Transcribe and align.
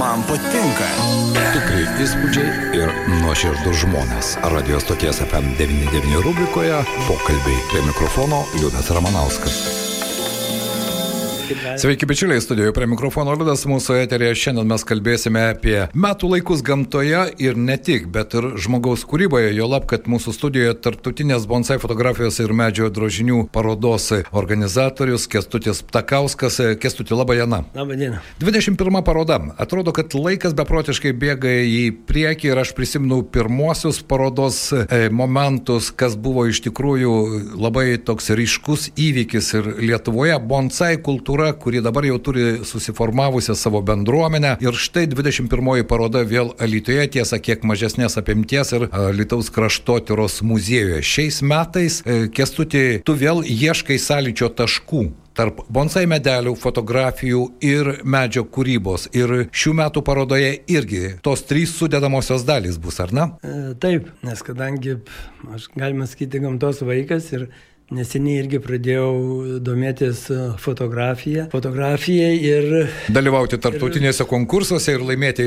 Man 0.00 0.22
patinka. 0.24 0.86
Tikrai 1.52 1.82
įspūdžiai 2.00 2.70
ir 2.78 2.92
nuoširdus 3.20 3.82
žmonės. 3.82 4.32
Radio 4.54 4.80
stoties 4.80 5.20
FM99 5.26 6.24
rubrikoje 6.24 6.80
pokalbiai 7.04 7.60
prie 7.68 7.84
mikrofono 7.90 8.46
Liudas 8.56 8.88
Ramanauskas. 8.96 9.89
Sveiki, 11.50 12.06
bičiuliai, 12.06 12.40
studijoje 12.40 12.72
prie 12.72 12.86
mikrofono 12.86 13.32
Liudas, 13.34 13.64
mūsų 13.66 13.96
eterėje 14.04 14.36
šiandien 14.38 14.68
mes 14.70 14.84
kalbėsime 14.86 15.40
apie 15.50 15.78
metų 15.98 16.28
laikus 16.30 16.60
gamtoje 16.62 17.24
ir 17.42 17.56
ne 17.58 17.74
tik, 17.74 18.04
bet 18.14 18.36
ir 18.38 18.44
žmogaus 18.62 19.02
kūryboje, 19.10 19.48
jo 19.56 19.66
lab, 19.66 19.88
kad 19.90 20.06
mūsų 20.06 20.34
studijoje 20.36 20.76
tartutinės 20.84 21.48
bonsai 21.50 21.80
fotografijos 21.82 22.38
ir 22.38 22.54
medžio 22.54 22.86
drožinių 22.94 23.48
parodos 23.50 24.12
organizatorius 24.30 25.26
Kestutis 25.32 25.80
Ptakauskas. 25.88 26.60
Kestuti, 26.78 27.16
laba 27.18 27.34
diena. 27.34 27.64
Labą 27.74 27.98
dieną. 27.98 28.22
21 28.38 29.02
paroda. 29.02 29.40
Atrodo, 29.58 29.90
kad 29.96 30.14
laikas 30.14 30.54
beprotiškai 30.54 31.10
bėga 31.18 31.56
į 31.66 31.82
priekį 32.06 32.52
ir 32.52 32.62
aš 32.62 32.74
prisimenu 32.78 33.24
pirmosius 33.26 34.04
parodos 34.06 34.62
e, 34.76 35.08
momentus, 35.10 35.90
kas 35.90 36.14
buvo 36.14 36.46
iš 36.46 36.62
tikrųjų 36.68 37.18
labai 37.58 37.98
toks 37.98 38.30
ryškus 38.38 38.92
įvykis 38.94 39.52
ir 39.58 39.74
Lietuvoje 39.90 40.38
bonsai 40.46 40.94
kultūra 41.02 41.39
kultūra, 41.40 41.56
kuri 41.58 41.80
dabar 41.80 42.04
jau 42.04 42.18
turi 42.18 42.64
susiformavusią 42.64 43.54
savo 43.54 43.80
bendruomenę. 43.82 44.58
Ir 44.60 44.72
štai 44.72 45.06
21 45.08 45.84
paroda 45.84 46.22
vėl 46.24 46.54
Alitoje, 46.60 47.08
tiesa, 47.08 47.38
kiek 47.38 47.64
mažesnės 47.64 48.18
apimties 48.18 48.72
ir 48.72 48.88
Lietuvos 49.14 49.50
kraštotyros 49.50 50.42
muziejuje. 50.42 51.02
Šiais 51.02 51.42
metais, 51.42 52.02
e, 52.04 52.28
Kestuti, 52.28 53.02
tu 53.04 53.14
vėl 53.14 53.42
ieškai 53.44 53.98
sąlyčio 53.98 54.50
taškų 54.50 55.12
tarp 55.34 55.62
bonsai 55.70 56.04
medelių, 56.10 56.54
fotografijų 56.58 57.44
ir 57.64 58.02
medžio 58.04 58.44
kūrybos. 58.44 59.08
Ir 59.16 59.48
šių 59.52 59.72
metų 59.78 60.02
parodoje 60.04 60.58
irgi 60.68 61.16
tos 61.22 61.44
trys 61.48 61.72
sudėdamosios 61.78 62.44
dalys 62.44 62.76
bus, 62.78 63.00
ar 63.00 63.12
ne? 63.12 63.26
E, 63.40 63.74
taip, 63.80 64.10
nes 64.26 64.42
kadangi 64.42 64.98
aš 65.54 65.70
galima 65.76 66.08
sakyti 66.10 66.42
gamtos 66.42 66.82
vaikas 66.84 67.30
ir 67.32 67.48
Neseniai 67.90 68.38
irgi 68.44 68.60
pradėjau 68.62 69.58
domėtis 69.66 70.20
e, 70.30 70.36
fotografiją. 70.62 71.48
Fotografija 71.50 72.28
ir... 72.38 72.68
Dalyvauti 73.10 73.58
tarptautinėse 73.58 74.22
ir, 74.22 74.28
konkursuose 74.30 74.94
ir 74.94 75.02
laimėti 75.08 75.46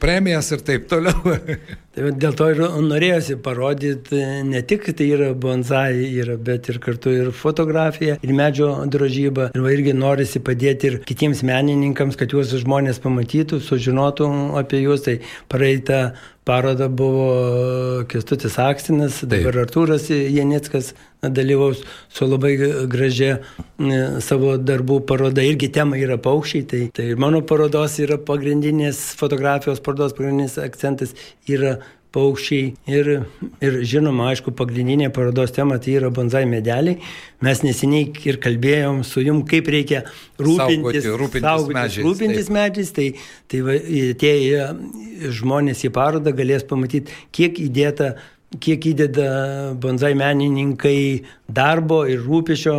premijas 0.00 0.48
ir 0.56 0.64
taip 0.64 0.86
toliau. 0.88 1.36
tai 1.92 2.14
dėl 2.16 2.38
to 2.38 2.48
ir 2.54 2.62
norėjosi 2.86 3.36
parodyti, 3.44 4.22
ne 4.48 4.64
tik 4.64 4.88
tai 4.96 5.10
yra 5.18 5.30
bonsai, 5.36 6.00
yra, 6.08 6.38
bet 6.40 6.72
ir 6.72 6.80
kartu 6.80 7.12
ir 7.12 7.28
fotografija, 7.36 8.16
ir 8.24 8.34
medžio 8.40 8.72
drožyba. 8.88 9.50
Ir 9.52 9.60
va, 9.60 9.76
irgi 9.76 9.92
norisi 9.92 10.40
padėti 10.40 10.94
ir 10.94 11.00
kitiems 11.04 11.44
menininkams, 11.44 12.16
kad 12.16 12.32
juos 12.32 12.56
žmonės 12.64 13.04
pamatytų, 13.04 13.60
sužinotų 13.68 14.32
apie 14.64 14.80
juos. 14.86 15.04
Tai 15.04 15.20
praeitą 15.52 16.06
parodą 16.44 16.88
buvo 16.88 18.04
Kestutis 18.10 18.58
Akstinas, 18.58 19.20
dabar 19.22 19.54
Taip. 19.54 19.62
Artūras 19.62 20.08
Janickas 20.10 20.92
dalyvaus 21.22 21.84
su 22.10 22.26
labai 22.26 22.56
gražia 22.90 23.38
savo 24.24 24.56
darbų 24.58 25.00
paroda. 25.06 25.44
Irgi 25.46 25.70
tema 25.74 25.98
yra 26.00 26.18
paukščiai, 26.22 26.66
tai, 26.66 26.82
tai 26.94 27.12
mano 27.14 27.44
parodos 27.46 27.98
yra 28.02 28.18
pagrindinės 28.18 29.12
fotografijos 29.18 29.82
parodos 29.84 30.16
pagrindinis 30.18 30.58
akcentas 30.62 31.14
yra 31.46 31.78
paukščiai 32.12 32.72
ir, 32.92 33.10
ir 33.64 33.78
žinoma, 33.88 34.28
aišku, 34.32 34.54
pagrindinė 34.56 35.10
parodos 35.14 35.54
tema 35.54 35.78
tai 35.82 35.96
yra 36.00 36.10
bonzai 36.14 36.44
medeliai. 36.48 36.98
Mes 37.42 37.62
neseniai 37.64 38.10
ir 38.28 38.38
kalbėjom 38.42 39.02
su 39.06 39.24
jum, 39.24 39.42
kaip 39.48 39.70
reikia 39.72 40.04
rūpintis, 40.38 40.60
saugoti, 40.60 41.16
rūpintis, 41.22 41.46
saugotis, 41.48 41.78
medžiais, 41.78 42.06
rūpintis 42.08 42.50
taip. 42.50 42.58
medžiais. 42.58 42.92
Tai, 42.98 43.08
tai 43.50 43.64
va, 43.66 43.78
tie 44.22 44.34
žmonės 45.40 45.86
į 45.88 45.92
parodą 45.94 46.34
galės 46.36 46.68
pamatyti, 46.68 47.18
kiek 47.34 47.60
įdėta 47.66 48.14
kiek 48.60 48.84
įdeda 48.90 49.72
bonzai 49.80 50.12
menininkai 50.18 51.24
darbo 51.48 52.02
ir 52.10 52.20
rūpešio 52.20 52.74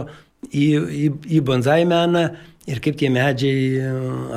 į, 0.52 0.68
į, 0.68 1.08
į 1.38 1.41
bonzai 1.47 1.84
meną 1.90 2.28
ir 2.69 2.79
kaip 2.84 2.96
tie 3.00 3.09
medžiai 3.12 3.63
e, 3.75 3.88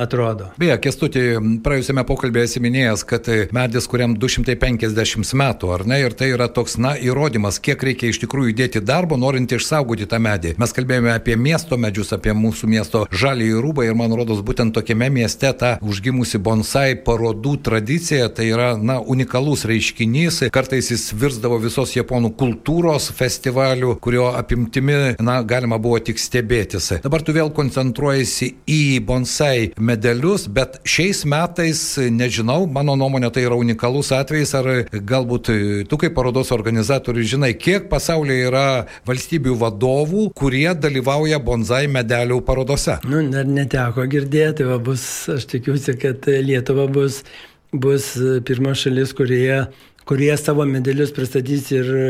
atrodo. 0.03 0.49
Beje, 0.59 0.75
Kestutį, 0.83 1.23
praėjusiame 1.63 2.03
pokalbėje 2.07 2.49
esi 2.49 2.61
minėjęs, 2.63 3.03
kad 3.07 3.29
medis, 3.55 3.87
kuriam 3.89 4.15
250 4.19 5.33
metų, 5.39 5.71
ar 5.73 5.85
ne, 5.87 6.01
ir 6.03 6.15
tai 6.17 6.31
yra 6.33 6.49
toks, 6.51 6.77
na, 6.81 6.95
įrodymas, 6.99 7.61
kiek 7.63 7.83
reikia 7.87 8.11
iš 8.11 8.19
tikrųjų 8.25 8.51
įdėti 8.53 8.81
darbo, 8.83 9.17
norint 9.19 9.51
išsaugoti 9.55 10.09
tą 10.09 10.19
medį. 10.23 10.55
Mes 10.59 10.75
kalbėjome 10.75 11.13
apie 11.13 11.37
miesto 11.39 11.79
medžius, 11.79 12.11
apie 12.15 12.35
mūsų 12.35 12.69
miesto 12.71 13.05
žalį 13.11 13.49
rūbą 13.63 13.87
ir 13.87 13.95
man 13.99 14.15
rodos, 14.17 14.43
būtent 14.45 14.75
tokiame 14.75 15.09
mieste 15.13 15.53
ta 15.57 15.75
užgimusi 15.83 16.41
bonsai 16.43 16.97
parodų 17.07 17.55
tradicija, 17.63 18.27
tai 18.33 18.49
yra, 18.51 18.73
na, 18.75 18.99
unikalus 18.99 19.63
reiškinys, 19.69 20.43
kartais 20.53 20.91
jis 20.91 21.07
virsdavo 21.15 21.61
visos 21.63 21.95
japonų 21.95 22.33
kultūros 22.39 23.09
festivalių, 23.15 23.95
kurio 24.03 24.29
apimtimi, 24.35 25.15
na, 25.23 25.39
galima 25.47 25.79
buvo 25.79 26.01
tik 26.03 26.19
stebėtis. 26.19 26.91
Dabar 27.03 27.23
tu 27.23 27.35
vėl 27.35 27.53
koncentruoji 27.55 28.16
orientuojasi 28.17 28.55
į 28.67 28.99
bonsai 29.05 29.73
medelius, 29.79 30.47
bet 30.47 30.79
šiais 30.85 31.23
metais, 31.25 31.97
nežinau, 31.97 32.65
mano 32.67 32.95
nuomonė 32.95 33.31
tai 33.31 33.45
yra 33.45 33.55
unikalus 33.55 34.11
atvejis, 34.11 34.53
ar 34.55 34.87
galbūt 34.91 35.51
tu 35.89 35.97
kaip 35.97 36.15
parodos 36.15 36.51
organizatorius 36.51 37.29
žinai, 37.29 37.53
kiek 37.53 37.89
pasaulyje 37.89 38.47
yra 38.49 38.85
valstybių 39.05 39.57
vadovų, 39.57 40.31
kurie 40.35 40.69
dalyvauja 40.73 41.39
bonsai 41.39 41.87
medelių 41.87 42.41
parodose. 42.45 42.99
Nu, 43.05 43.21
dar 43.29 43.45
neteko 43.45 44.07
girdėti, 44.09 44.65
va, 44.67 44.79
bus, 44.79 45.27
aš 45.29 45.45
tikiuosi, 45.53 45.97
kad 45.97 46.25
Lietuva 46.27 46.87
bus 46.87 47.23
bus 47.71 48.13
pirma 48.47 48.73
šalis, 48.77 49.11
kurioje 49.13 49.65
kurie 50.07 50.31
savo 50.37 50.65
medalius 50.65 51.11
pristatys 51.11 51.67
ir 51.75 51.87
e, 51.91 52.05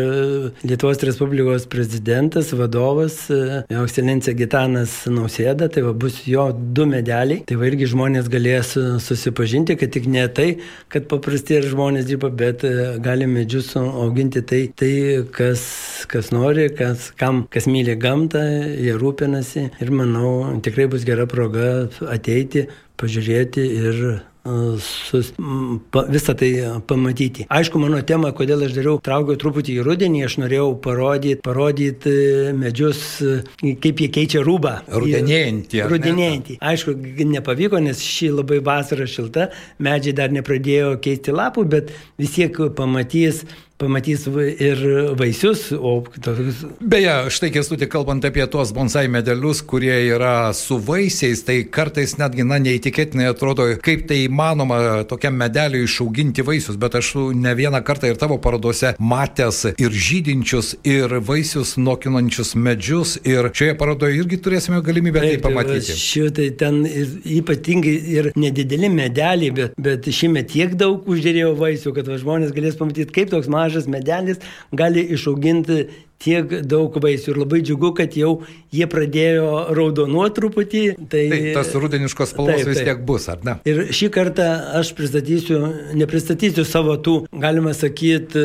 Lietuvos 0.68 1.02
Respublikos 1.03 1.66
prezidentas, 1.69 2.52
vadovas, 2.53 3.16
e, 3.34 3.63
jo 3.74 3.85
ekscelencija 3.88 4.35
Gitanas 4.38 4.94
Nausėda, 5.09 5.69
tai 5.74 5.84
va 5.88 5.96
bus 5.97 6.19
jo 6.30 6.46
du 6.53 6.86
medaliai. 6.90 7.41
Tai 7.50 7.57
va 7.57 7.69
irgi 7.72 7.90
žmonės 7.94 8.30
galės 8.34 8.75
e, 8.78 8.86
susipažinti, 9.02 9.78
kad 9.81 9.94
tik 9.96 10.06
ne 10.13 10.28
tai, 10.30 10.47
kad 10.94 11.09
paprasti 11.09 11.57
ir 11.57 11.69
žmonės 11.72 12.06
dirba, 12.09 12.30
bet 12.30 12.66
gali 13.03 13.25
medžius 13.30 13.74
auginti 13.80 14.46
tai, 14.46 14.63
tai 14.78 14.94
kas, 15.34 15.66
kas 16.12 16.30
nori, 16.36 16.69
kas, 16.78 17.09
kam, 17.18 17.46
kas 17.53 17.66
myli 17.72 17.97
gamtą, 17.97 18.46
jie 18.78 18.94
rūpinasi 18.97 19.69
ir 19.81 19.94
manau 19.94 20.59
tikrai 20.63 20.86
bus 20.91 21.07
gera 21.07 21.25
proga 21.30 21.88
ateiti, 22.13 22.68
pažiūrėti 22.97 23.63
ir 23.81 24.03
sus, 24.81 25.34
pa, 25.91 26.03
visą 26.12 26.35
tai 26.38 26.52
pamatyti. 26.88 27.46
Aišku, 27.50 27.80
mano 27.81 28.00
tema, 28.08 28.31
kodėl 28.35 28.66
aš 28.68 28.75
dariau, 28.78 29.02
traukiau 29.03 29.40
truputį 29.40 29.78
į 29.80 29.85
rudenį, 29.88 30.24
aš 30.28 30.38
norėjau 30.44 30.69
parodyti, 30.84 31.41
parodyti 31.46 32.16
medžius, 32.57 33.03
kaip 33.62 34.03
jie 34.03 34.09
keičia 34.13 34.44
rūbą. 34.46 34.74
Rudenėjantį. 34.94 35.84
Rudenėjantį. 35.91 36.57
Aišku, 36.72 36.96
nepavyko, 37.36 37.81
nes 37.84 38.02
ši 38.03 38.31
labai 38.36 38.59
vasara 38.66 39.07
šilta, 39.09 39.50
medžiai 39.84 40.16
dar 40.18 40.34
nepradėjo 40.36 40.97
keisti 41.03 41.36
lapų, 41.36 41.68
bet 41.78 41.96
vis 42.19 42.36
tiek 42.38 42.62
pamatys 42.78 43.46
pamatys 43.77 44.25
ir 44.59 44.81
vaisius, 45.19 45.71
o 45.71 46.01
tokius. 46.21 46.63
Beje, 46.81 47.13
štai 47.33 47.51
kestutį 47.53 47.88
kalbant 47.91 48.25
apie 48.25 48.45
tuos 48.49 48.71
bonsai 48.73 49.05
medelius, 49.11 49.61
kurie 49.61 49.93
yra 50.09 50.51
su 50.57 50.79
vaisiais, 50.81 51.43
tai 51.45 51.59
kartais 51.69 52.15
netgi, 52.17 52.45
na, 52.47 52.57
neįtikėtinai 52.63 53.27
atrodo, 53.29 53.67
kaip 53.85 54.07
tai 54.09 54.23
įmanoma 54.25 55.03
tokiam 55.09 55.38
medeliui 55.38 55.85
išauginti 55.85 56.45
vaisius, 56.47 56.79
bet 56.81 56.97
aš 56.97 57.13
ne 57.38 57.53
vieną 57.57 57.83
kartą 57.85 58.09
ir 58.09 58.17
tavo 58.17 58.39
parodose 58.41 58.95
matęs 58.97 59.75
ir 59.77 59.94
žydinčius, 60.07 60.73
ir 60.88 61.19
vaisius 61.27 61.75
nokinančius 61.77 62.55
medžius, 62.57 63.17
ir 63.29 63.51
šioje 63.53 63.77
parodoje 63.77 64.17
irgi 64.17 64.41
turėsime 64.41 64.81
galimybę 64.85 65.21
tai 65.21 65.35
Taip, 65.35 65.45
tai 65.45 65.53
pamatyti. 65.53 65.99
Šitai 66.01 66.49
ten 66.57 66.81
ypatingai 67.38 67.95
ir 68.15 68.31
nedideli 68.39 68.89
medeliai, 68.89 69.53
bet, 69.53 69.77
bet 69.77 70.09
šiemet 70.09 70.50
tiek 70.56 70.73
daug 70.80 71.06
uždėrėjo 71.06 71.53
vaisių, 71.62 71.94
kad 71.94 72.09
va, 72.09 72.18
žmonės 72.21 72.56
galės 72.57 72.80
pamatyti, 72.80 73.13
kaip 73.13 73.30
toks 73.33 73.50
mažas 73.51 73.67
mažas 73.68 73.88
medelis 73.92 74.40
gali 74.72 75.04
išauginti 75.18 75.80
tiek 76.22 76.54
daug 76.66 76.96
vaisių 77.02 77.34
ir 77.34 77.40
labai 77.44 77.62
džiugu, 77.66 77.92
kad 77.98 78.16
jau 78.18 78.31
jie 78.74 78.88
pradėjo 78.90 79.50
raudonuoti 79.78 80.36
truputį. 80.38 80.84
Tai, 80.98 81.24
tai 81.31 81.40
tas 81.56 81.74
rudeniškos 81.78 82.34
spalvos 82.34 82.64
taip, 82.64 82.72
vis 82.72 82.81
tiek 82.88 83.04
bus, 83.08 83.28
ar 83.31 83.44
ne? 83.46 83.58
Ir 83.69 83.84
šį 83.96 84.10
kartą 84.16 84.48
aš 84.80 84.94
pristatysiu, 84.98 85.60
nepristatysiu 85.98 86.66
savo 86.68 86.98
tų, 87.04 87.18
galima 87.44 87.75
sakyti, 87.78 88.44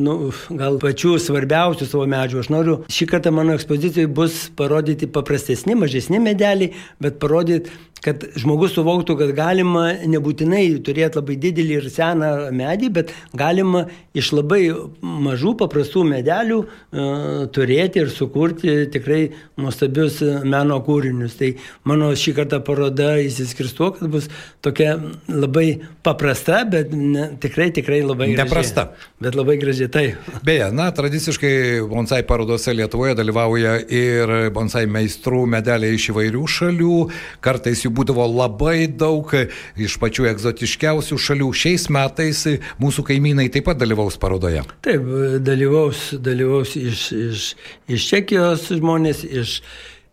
nu, 0.00 0.16
gal 0.58 0.80
pačių 0.82 1.16
svarbiausių 1.22 1.90
savo 1.90 2.06
medžių. 2.10 2.42
Aš 2.44 2.52
noriu, 2.54 2.78
šį 2.92 3.10
kartą 3.12 3.34
mano 3.34 3.56
ekspozicijoje 3.58 4.10
bus 4.20 4.46
parodyti 4.58 5.10
paprastesni, 5.12 5.76
mažesni 5.78 6.22
medeliai, 6.22 6.72
bet 7.02 7.20
parodyti 7.22 7.76
kad 8.04 8.22
žmogus 8.38 8.76
suvoktų, 8.76 9.16
kad 9.18 9.32
galima 9.36 9.88
nebūtinai 10.06 10.62
turėti 10.86 11.18
labai 11.18 11.36
didelį 11.42 11.78
ir 11.80 11.88
seną 11.90 12.30
medį, 12.54 12.90
bet 12.94 13.12
galima 13.36 13.86
iš 14.18 14.30
labai 14.36 14.60
mažų 15.02 15.56
paprastų 15.58 16.04
medelių 16.08 16.37
medelių 16.38 17.48
turėti 17.52 18.02
ir 18.02 18.10
sukurti 18.10 18.88
tikrai 18.92 19.28
nuostabius 19.58 20.20
meno 20.44 20.78
kūrinius. 20.84 21.36
Tai 21.38 21.52
mano 21.88 22.10
šį 22.16 22.34
kartą 22.38 22.60
paroda 22.64 23.16
įsiskirs 23.20 23.74
tuo, 23.76 23.90
kad 23.96 24.08
bus 24.10 24.28
tokia 24.62 24.96
labai 25.28 25.80
paprasta, 26.02 26.64
bet 26.68 26.92
ne, 26.92 27.30
tikrai, 27.40 27.70
tikrai 27.74 28.00
labai 28.02 28.32
graži. 28.32 28.42
Neprasta. 28.42 28.86
Bet 29.20 29.36
labai 29.38 29.58
gražiai 29.60 29.90
tai. 29.90 30.06
Beje, 30.46 30.70
na, 30.72 30.90
tradiciškai 30.94 31.82
bonsai 31.88 32.22
parodose 32.26 32.74
Lietuvoje 32.74 33.16
dalyvauja 33.18 33.78
ir 33.88 34.34
bonsai 34.54 34.86
meistrų 34.90 35.44
medeliai 35.50 35.98
iš 35.98 36.10
įvairių 36.12 36.44
šalių. 36.58 36.98
Kartais 37.44 37.84
jų 37.84 37.92
būdavo 37.98 38.26
labai 38.30 38.86
daug 38.88 39.32
iš 39.78 39.98
pačių 40.00 40.30
egzotiškiausių 40.32 41.20
šalių. 41.28 41.50
Šiais 41.58 41.88
metais 41.92 42.44
mūsų 42.80 43.04
kaimynai 43.10 43.48
taip 43.52 43.68
pat 43.68 43.80
dalyvaus 43.80 44.18
parodoje. 44.20 44.62
Taip, 44.84 45.04
dalyvaus, 45.44 46.08
dalyvaus 46.28 46.76
iš, 46.78 47.06
iš, 47.16 47.46
iš 47.88 48.10
Čekijos 48.12 48.68
žmonės, 48.70 49.24
iš, 49.24 49.56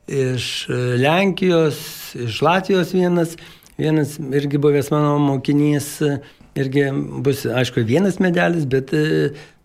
iš 0.07 0.47
Lenkijos, 1.01 1.83
iš 2.27 2.41
Latvijos 2.45 2.95
vienas, 2.95 3.37
vienas 3.77 4.17
irgi 4.19 4.61
buvęs 4.61 4.91
mano 4.93 5.19
mokinys 5.21 5.93
irgi 6.55 6.85
bus, 7.23 7.43
aišku, 7.45 7.83
vienas 7.87 8.17
medelis, 8.23 8.63
bet 8.69 8.93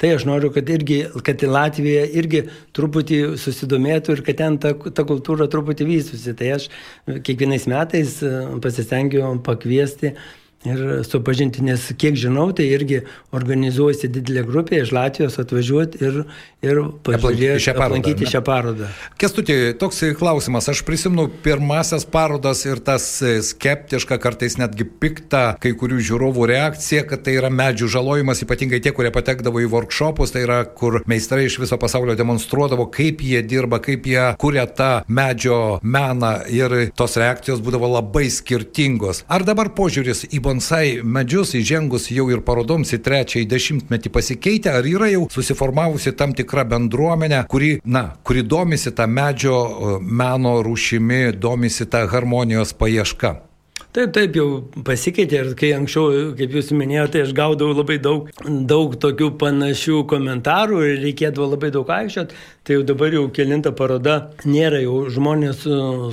tai 0.01 0.11
aš 0.17 0.27
noriu, 0.27 0.51
kad 0.55 0.69
irgi, 0.71 1.05
kad 1.27 1.43
Latvija 1.47 2.03
irgi 2.19 2.43
truputį 2.77 3.21
susidomėtų 3.39 4.17
ir 4.17 4.25
kad 4.27 4.41
ten 4.41 4.59
ta, 4.63 4.75
ta 4.75 5.07
kultūra 5.07 5.47
truputį 5.51 5.87
vystusi. 5.87 6.35
Tai 6.37 6.51
aš 6.57 6.69
kiekvienais 7.07 7.69
metais 7.71 8.19
pasistengiu 8.65 9.37
pakviesti 9.47 10.17
ir 10.65 11.05
supažinti, 11.09 11.63
nes 11.65 11.87
kiek 11.97 12.17
žinau, 12.21 12.51
tai 12.53 12.67
irgi 12.69 13.01
organizuojasi 13.37 14.11
didelė 14.13 14.43
grupė 14.45 14.83
iš 14.83 14.91
Latvijos 14.93 15.39
atvažiuoti 15.41 16.01
ir, 16.05 16.19
ir 16.61 16.81
pažiūrėti 17.07 17.63
šią 17.65 17.75
parodą. 17.79 17.87
Aplankyti 17.87 18.29
šią 18.29 18.43
parodą. 18.45 18.91
Kestutė, 19.21 19.57
toks 19.81 20.03
klausimas, 20.19 20.69
aš 20.69 20.83
prisimenu 20.85 21.31
pirmasias 21.45 22.05
parodas 22.05 22.67
ir 22.69 22.83
tas 22.85 23.07
skeptiška, 23.47 24.19
kartais 24.21 24.59
netgi 24.61 24.85
pikta 24.85 25.55
kai 25.63 25.73
kurių 25.81 26.03
žiūrovų 26.11 26.51
reakcija, 26.53 27.07
kad 27.09 27.25
tai 27.25 27.39
yra 27.41 27.49
medžių 27.53 27.89
žalojimas, 27.97 28.45
ypatingai 28.45 28.83
tie, 28.85 28.93
kurie 28.97 29.13
patekdavo 29.15 29.65
į 29.65 29.71
workshopus, 29.73 30.35
tai 30.37 30.45
yra, 30.45 30.61
kur 30.69 31.01
meistrai 31.09 31.47
iš 31.49 31.57
viso 31.63 31.81
pasaulio 31.81 32.19
demonstruodavo, 32.21 32.91
kaip 32.93 33.25
jie 33.25 33.41
dirba, 33.49 33.81
kaip 33.81 34.05
jie 34.11 34.29
kuria 34.41 34.67
tą 34.69 34.91
medžio 35.09 35.81
meną 35.81 36.37
ir 36.53 36.93
tos 36.93 37.17
reakcijos 37.21 37.65
būdavo 37.65 37.89
labai 37.97 38.29
skirtingos. 38.29 39.25
Ar 39.33 39.49
dabar 39.49 39.73
požiūris 39.73 40.27
į 40.29 40.45
bonsai 40.51 41.01
medžius 41.05 41.55
įžengus 41.55 42.09
jau 42.11 42.27
ir 42.33 42.43
parodoms 42.47 42.91
į 42.97 43.01
trečiąjį 43.07 43.47
dešimtmetį 43.51 44.13
pasikeitę, 44.15 44.73
ar 44.81 44.89
yra 44.89 45.11
jau 45.13 45.29
susiformavusi 45.31 46.15
tam 46.19 46.35
tikra 46.35 46.67
bendruomenė, 46.73 47.45
kuri, 47.51 47.77
na, 47.85 48.17
kuri 48.27 48.43
domisi 48.43 48.91
tą 48.97 49.07
medžio 49.07 49.61
meno 50.01 50.59
rūšimi, 50.67 51.37
domisi 51.39 51.87
tą 51.87 52.07
harmonijos 52.11 52.75
paieška? 52.81 53.50
Taip, 53.91 54.13
taip 54.15 54.37
jau 54.39 54.45
pasikeitė 54.87 55.39
ir 55.41 55.49
kai 55.59 55.73
anksčiau, 55.75 56.29
kaip 56.39 56.53
jūs 56.55 56.69
minėjote, 56.79 57.25
aš 57.25 57.33
gaudavau 57.35 57.75
labai 57.75 57.97
daug, 57.99 58.29
daug 58.47 58.93
tokių 59.03 59.33
panašių 59.41 60.05
komentarų 60.13 60.79
ir 60.87 61.01
reikėdavo 61.03 61.49
labai 61.57 61.73
daug 61.75 61.91
aikščiot, 61.91 62.37
tai 62.63 62.77
jau 62.77 62.85
dabar 62.87 63.17
jau 63.17 63.25
kelinta 63.35 63.73
paroda 63.75 64.15
nėra, 64.47 64.79
jau 64.85 65.01
žmonės 65.11 65.67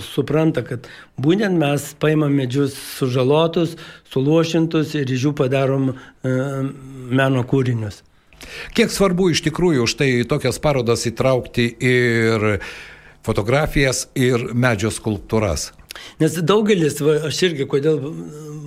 supranta, 0.07 0.65
kad 0.65 0.89
būtent 1.21 1.62
mes 1.62 1.85
paimam 2.01 2.33
medžius 2.33 2.74
sužalotus, 2.97 3.77
suluošintus 4.09 4.97
ir 4.97 5.13
iš 5.13 5.30
jų 5.30 5.38
padarom 5.38 5.91
e, 5.94 5.95
meno 7.13 7.45
kūrinius. 7.45 8.01
Kiek 8.73 8.89
svarbu 8.89 9.30
iš 9.35 9.45
tikrųjų 9.45 9.85
už 9.85 9.97
tai 10.01 10.12
tokias 10.25 10.57
parodas 10.62 11.06
įtraukti 11.09 11.69
ir 11.77 12.57
fotografijas, 13.27 14.07
ir 14.15 14.50
medžio 14.56 14.94
skulptūras? 14.94 15.71
Nes 16.21 16.35
daugelis, 16.45 17.00
va, 17.03 17.18
aš 17.29 17.39
irgi, 17.50 17.65
kodėl 17.69 18.01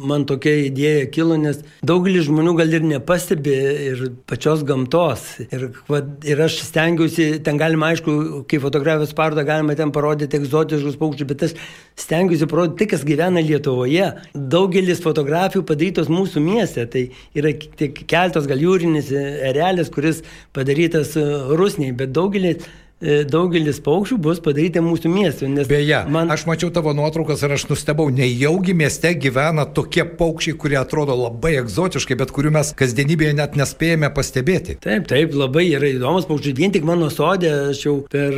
man 0.00 0.24
tokia 0.28 0.52
idėja 0.68 1.08
kilo, 1.12 1.36
nes 1.40 1.60
daugelis 1.86 2.26
žmonių 2.28 2.54
gal 2.58 2.72
ir 2.76 2.84
nepastebi 2.86 3.54
ir 3.90 4.02
pačios 4.28 4.62
gamtos. 4.66 5.26
Ir, 5.50 5.68
va, 5.90 6.02
ir 6.26 6.40
aš 6.46 6.60
stengiuosi, 6.68 7.28
ten 7.44 7.60
galima, 7.60 7.90
aišku, 7.92 8.44
kai 8.50 8.60
fotografijos 8.62 9.14
parodą 9.16 9.44
galima 9.48 9.76
ten 9.78 9.92
parodyti 9.94 10.40
egzotiškus 10.40 10.98
paukščius, 11.00 11.30
bet 11.30 11.46
aš 11.48 11.56
stengiuosi 12.00 12.50
parodyti 12.50 12.84
tai, 12.84 12.90
kas 12.94 13.06
gyvena 13.08 13.44
Lietuvoje. 13.44 14.10
Daugelis 14.34 15.02
fotografijų 15.04 15.64
padarytos 15.68 16.10
mūsų 16.12 16.44
mieste, 16.44 16.86
tai 16.90 17.08
yra 17.36 17.54
tik 17.54 18.04
keltos 18.10 18.48
gal 18.50 18.62
jūrinis 18.62 19.12
erelis, 19.14 19.92
kuris 19.92 20.24
padarytas 20.56 21.16
rusniai, 21.60 21.94
bet 21.96 22.14
daugelis 22.16 22.70
daugelis 23.00 23.80
paukščių 23.84 24.18
bus 24.20 24.40
padaryti 24.44 24.82
mūsų 24.84 25.12
miestui. 25.12 25.48
Beje, 25.68 26.02
man... 26.12 26.32
aš 26.32 26.44
mačiau 26.48 26.72
tavo 26.74 26.92
nuotraukas 26.96 27.44
ir 27.46 27.54
aš 27.56 27.66
nustebau, 27.70 28.10
nejaugi 28.12 28.74
mieste 28.76 29.14
gyvena 29.16 29.64
tokie 29.64 30.04
paukščiai, 30.04 30.56
kurie 30.60 30.80
atrodo 30.80 31.16
labai 31.16 31.56
egzotiškai, 31.62 32.18
bet 32.20 32.34
kurių 32.36 32.52
mes 32.58 32.74
kasdienybėje 32.76 33.36
net 33.38 33.56
nespėjame 33.60 34.12
pastebėti. 34.16 34.76
Taip, 34.84 35.08
taip, 35.10 35.32
labai 35.36 35.70
yra 35.70 35.94
įdomus 35.94 36.28
paukščiai. 36.28 36.58
Vien 36.60 36.76
tik 36.76 36.84
mano 36.88 37.08
sodė, 37.12 37.54
aš 37.72 37.86
jau 37.86 37.96
per, 38.12 38.36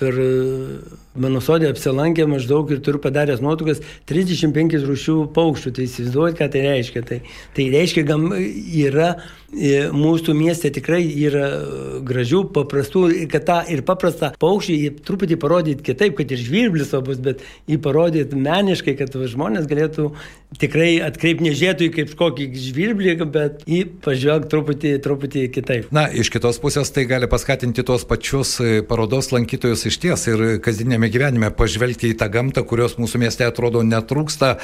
per 0.00 0.20
mano 1.14 1.40
sodė 1.44 1.70
apsilankė 1.70 2.26
maždaug 2.30 2.70
ir 2.74 2.82
turiu 2.84 3.00
padaręs 3.02 3.42
nuotraukas 3.44 3.82
35 4.10 4.82
rūšių 4.88 5.16
paukščių. 5.34 5.72
Tai 5.74 5.86
įsivaizduojat, 5.86 6.36
ką 6.40 6.50
tai 6.54 6.64
reiškia. 6.66 7.04
Tai, 7.08 7.20
tai 7.56 7.68
reiškia, 7.72 8.04
gam 8.08 8.26
yra 8.34 9.10
e, 9.54 9.88
mūsų 9.94 10.34
mieste 10.36 10.70
tikrai 10.74 11.02
yra 11.26 11.48
gražių, 12.06 12.44
paprastų, 12.54 13.04
kad 13.32 13.46
tą 13.48 13.58
ir 13.72 13.84
paprastą 13.86 14.32
paukštį 14.42 14.78
truputį 15.06 15.38
parodyti 15.42 15.86
kitaip, 15.86 16.16
kad 16.18 16.34
ir 16.34 16.42
žvirblis 16.42 16.90
svarbus, 16.90 17.22
bet 17.22 17.44
jį 17.70 17.78
parodyti 17.84 18.38
meniškai, 18.38 18.96
kad 18.98 19.14
žmonės 19.14 19.68
galėtų 19.70 20.10
tikrai 20.60 20.98
atkreipti 21.04 21.48
nežėtų 21.48 21.88
į 21.88 21.92
kaip 21.94 22.14
kokį 22.18 22.48
žvirblį, 22.68 23.16
bet 23.34 23.64
jį 23.70 23.84
pažvelgti 24.04 24.50
truputį, 24.52 24.94
truputį 25.04 25.46
kitaip. 25.54 25.88
Na, 25.94 26.06
iš 26.10 26.30
kitos 26.34 26.60
pusės 26.62 26.92
tai 26.94 27.06
gali 27.10 27.28
paskatinti 27.30 27.86
tuos 27.86 28.06
pačius 28.08 28.56
e, 28.62 28.82
parodos 28.86 29.30
lankytojus 29.34 29.86
iš 29.90 29.98
ties 30.02 30.28
ir 30.30 30.44
kasdienėme 30.64 31.03
kasdienėme 31.04 31.10
gyvenime 31.12 31.50
pažvelgti 31.54 32.12
į 32.12 32.18
tą 32.18 32.28
gamtą, 32.30 32.64
kurios 32.64 32.96
mūsų 32.98 33.18
mieste 33.20 33.44
atrodo 33.44 33.82
netrūksta, 33.82 34.58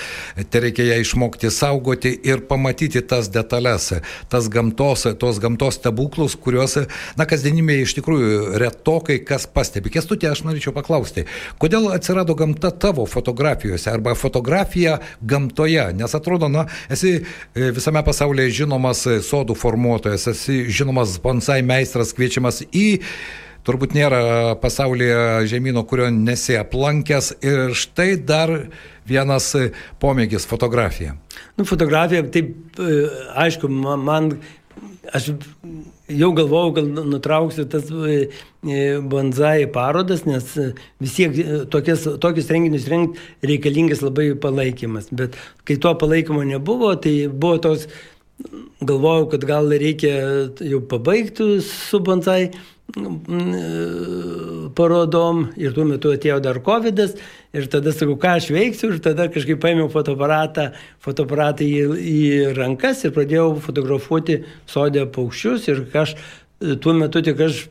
tai 0.51 0.61
reikia 0.61 0.85
ją 0.85 1.01
išmokti 1.03 1.51
saugoti 1.51 2.13
ir 2.25 2.47
pamatyti 2.49 3.03
tas 3.03 3.29
detalės, 3.29 4.01
tas 4.29 4.49
gamtos, 4.49 5.07
tos 5.19 5.39
gamtos 5.39 5.79
stebuklus, 5.79 6.37
kuriuos, 6.37 6.87
na, 7.17 7.27
kasdienime 7.27 7.81
iš 7.83 7.95
tikrųjų 7.99 8.59
retokai 8.59 9.21
kas 9.25 9.47
pastebi. 9.47 9.91
Kestutė, 9.91 10.31
aš 10.31 10.45
norėčiau 10.45 10.73
paklausti, 10.73 11.27
kodėl 11.59 11.91
atsirado 11.93 12.35
gamta 12.35 12.71
tavo 12.71 13.07
fotografijose 13.07 13.91
arba 13.91 14.15
fotografija 14.15 15.01
gamtoje, 15.21 15.93
nes 15.97 16.15
atrodo, 16.15 16.49
na, 16.49 16.67
esi 16.91 17.19
e, 17.21 17.71
visame 17.75 18.03
pasaulyje 18.07 18.63
žinomas 18.63 19.05
sodų 19.27 19.57
formuotojas, 19.59 20.31
esi 20.33 20.65
žinomas 20.71 21.19
bonsai 21.21 21.61
meistras 21.67 22.15
kviečiamas 22.17 22.65
į 22.71 22.89
turbūt 23.71 23.95
nėra 23.95 24.57
pasaulyje 24.61 25.47
žemynų, 25.51 25.85
kurio 25.87 26.11
nesi 26.11 26.59
aplankęs 26.59 27.37
ir 27.39 27.77
štai 27.79 28.17
dar 28.19 28.51
vienas 29.07 29.53
pomėgis- 30.03 30.47
fotografija. 30.51 31.15
Nu, 31.57 31.65
fotografija, 31.65 32.25
taip, 32.31 32.55
e, 32.79 33.07
aišku, 33.39 33.71
man, 33.71 34.33
aš 35.15 35.33
jau 36.11 36.31
galvojau, 36.35 36.75
gal 36.75 36.87
nutrauksiu 37.15 37.67
tas 37.71 37.91
e, 37.91 38.29
e, 38.67 38.99
bonzai 38.99 39.67
parodas, 39.73 40.25
nes 40.27 40.47
vis 41.01 41.15
tiek 41.15 41.37
tokias, 41.71 42.07
tokius 42.21 42.51
renginius 42.51 42.89
rengti 42.91 43.19
reikalingas 43.47 44.03
labai 44.03 44.33
palaikymas. 44.35 45.11
Bet 45.13 45.39
kai 45.65 45.77
to 45.77 45.95
palaikymo 45.95 46.43
nebuvo, 46.47 46.95
tai 47.01 47.29
buvo 47.29 47.59
tos, 47.59 47.87
galvojau, 48.81 49.31
kad 49.31 49.45
gal 49.45 49.71
reikia 49.71 50.15
jau 50.65 50.81
pabaigti 50.91 51.61
su 51.65 52.01
bonzai 52.01 52.51
parodom 54.77 55.47
ir 55.61 55.75
tuo 55.77 55.85
metu 55.89 56.13
atėjo 56.15 56.41
dar 56.43 56.61
COVID 56.65 57.01
ir 57.57 57.67
tada 57.71 57.93
sakau, 57.95 58.17
ką 58.21 58.37
aš 58.39 58.51
veiksiu? 58.55 58.93
Ir 58.95 59.01
tada 59.05 59.29
kažkaip 59.33 59.61
paėmiau 59.63 59.91
fotoaparatą, 59.93 60.71
fotoaparatą 61.05 61.67
į, 61.67 61.81
į 61.99 62.21
rankas 62.59 63.05
ir 63.05 63.15
pradėjau 63.17 63.55
fotografuoti 63.65 64.43
sodę 64.71 65.07
paukščius 65.15 65.69
ir 65.71 65.85
aš 66.03 66.17
tuo 66.61 66.93
metu 66.93 67.23
tik 67.25 67.41
aš 67.41 67.63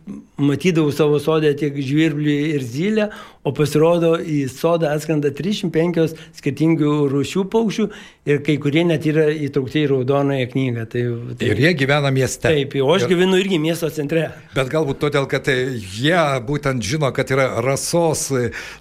matydavau 0.42 0.92
savo 0.96 1.20
sodę 1.22 1.52
tiek 1.58 1.76
žvirblį 1.78 2.38
ir 2.56 2.64
zylę, 2.66 3.10
o 3.48 3.53
pasirodo 3.55 4.15
į 4.19 4.41
sodą 4.51 4.89
atskrenda 4.91 5.31
305 5.36 6.15
skirtingų 6.38 6.93
rūšių 7.12 7.43
paukščių 7.53 7.86
ir 8.29 8.41
kai 8.46 8.55
kurie 8.62 8.84
net 8.88 9.05
yra 9.08 9.29
įtraukti 9.31 9.84
į 9.86 9.89
raudonąją 9.93 10.48
knygą. 10.51 10.86
Tai, 10.91 11.03
tai, 11.39 11.51
ir 11.53 11.62
jie 11.63 11.72
gyvena 11.79 12.12
mieste. 12.13 12.50
Taip, 12.50 12.75
o 12.84 12.89
aš 12.93 13.05
ir, 13.08 13.13
gyvenu 13.13 13.39
irgi 13.39 13.60
miesto 13.62 13.89
centre. 13.93 14.25
Bet 14.55 14.72
galbūt 14.74 15.00
todėl, 15.05 15.27
kad 15.31 15.48
jie 15.50 16.24
būtent 16.48 16.84
žino, 16.86 17.12
kad 17.15 17.31
yra 17.31 17.48
rasos 17.65 18.27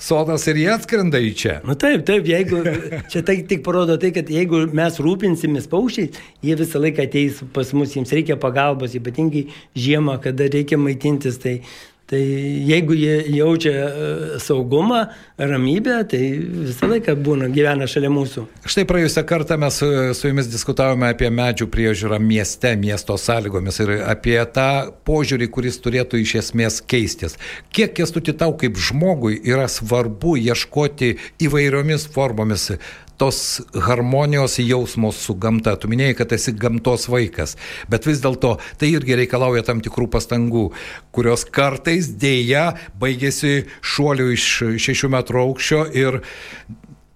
sodas 0.03 0.47
ir 0.51 0.59
jie 0.65 0.73
atskrenda 0.75 1.23
į 1.23 1.35
čia. 1.39 1.59
Na 1.63 1.73
nu, 1.73 1.79
taip, 1.79 2.03
taip, 2.09 2.27
jeigu 2.29 2.65
čia 3.13 3.23
tai 3.27 3.39
tik 3.49 3.63
parodo 3.67 3.99
tai, 4.01 4.11
kad 4.17 4.31
jeigu 4.33 4.65
mes 4.75 4.99
rūpinsimės 5.03 5.71
paukščiais, 5.71 6.19
jie 6.43 6.59
visą 6.59 6.83
laiką 6.83 7.07
ateis 7.07 7.45
pas 7.55 7.71
mus, 7.77 7.95
jiems 7.95 8.13
reikia 8.17 8.39
pagalbos, 8.41 8.99
ypatingai 8.99 9.47
žiemą, 9.79 10.19
kada 10.25 10.51
reikia 10.51 10.81
maitintis. 10.81 11.39
Tai, 11.39 11.61
Tai 12.09 12.21
jeigu 12.65 12.95
jie 12.97 13.17
jaučia 13.37 13.71
e, 13.71 14.39
saugumą, 14.41 15.03
ramybę, 15.37 15.99
tai 16.09 16.21
visą 16.41 16.89
laiką 16.89 17.13
būna, 17.21 17.51
gyvena 17.53 17.85
šalia 17.85 18.09
mūsų. 18.09 18.47
Štai 18.65 18.87
praėjusią 18.89 19.27
kartą 19.29 19.59
mes 19.61 19.77
e, 19.85 19.91
su 20.17 20.31
jumis 20.31 20.49
diskutavome 20.49 21.11
apie 21.13 21.29
medžių 21.29 21.67
priežiūrą 21.69 22.17
mieste, 22.25 22.71
miesto 22.81 23.19
sąlygomis 23.21 23.83
ir 23.85 23.93
apie 24.09 24.39
tą 24.57 24.71
požiūrį, 25.05 25.51
kuris 25.53 25.77
turėtų 25.85 26.23
iš 26.23 26.39
esmės 26.41 26.81
keistis. 26.81 27.37
Kiek 27.77 27.93
kestuti 28.01 28.33
tau 28.33 28.57
kaip 28.57 28.81
žmogui 28.81 29.37
yra 29.45 29.69
svarbu 29.69 30.39
ieškoti 30.41 31.13
įvairiomis 31.45 32.09
formomis 32.17 32.71
tos 33.19 33.61
harmonijos 33.75 34.59
jausmos 34.63 35.19
su 35.19 35.35
gamta. 35.35 35.75
Tu 35.77 35.91
minėjai, 35.91 36.17
kad 36.21 36.33
esi 36.37 36.55
gamtos 36.55 37.09
vaikas, 37.11 37.57
bet 37.91 38.07
vis 38.09 38.23
dėlto 38.25 38.57
tai 38.79 38.93
irgi 38.95 39.19
reikalauja 39.19 39.65
tam 39.67 39.83
tikrų 39.85 40.09
pastangų, 40.15 40.69
kurios 41.15 41.45
kartais 41.45 42.13
dėja 42.21 42.71
baigėsi 43.01 43.67
šuoliu 43.83 44.31
iš 44.37 44.47
6 44.79 45.11
metrų 45.13 45.49
aukščio 45.49 45.83
ir 45.99 46.21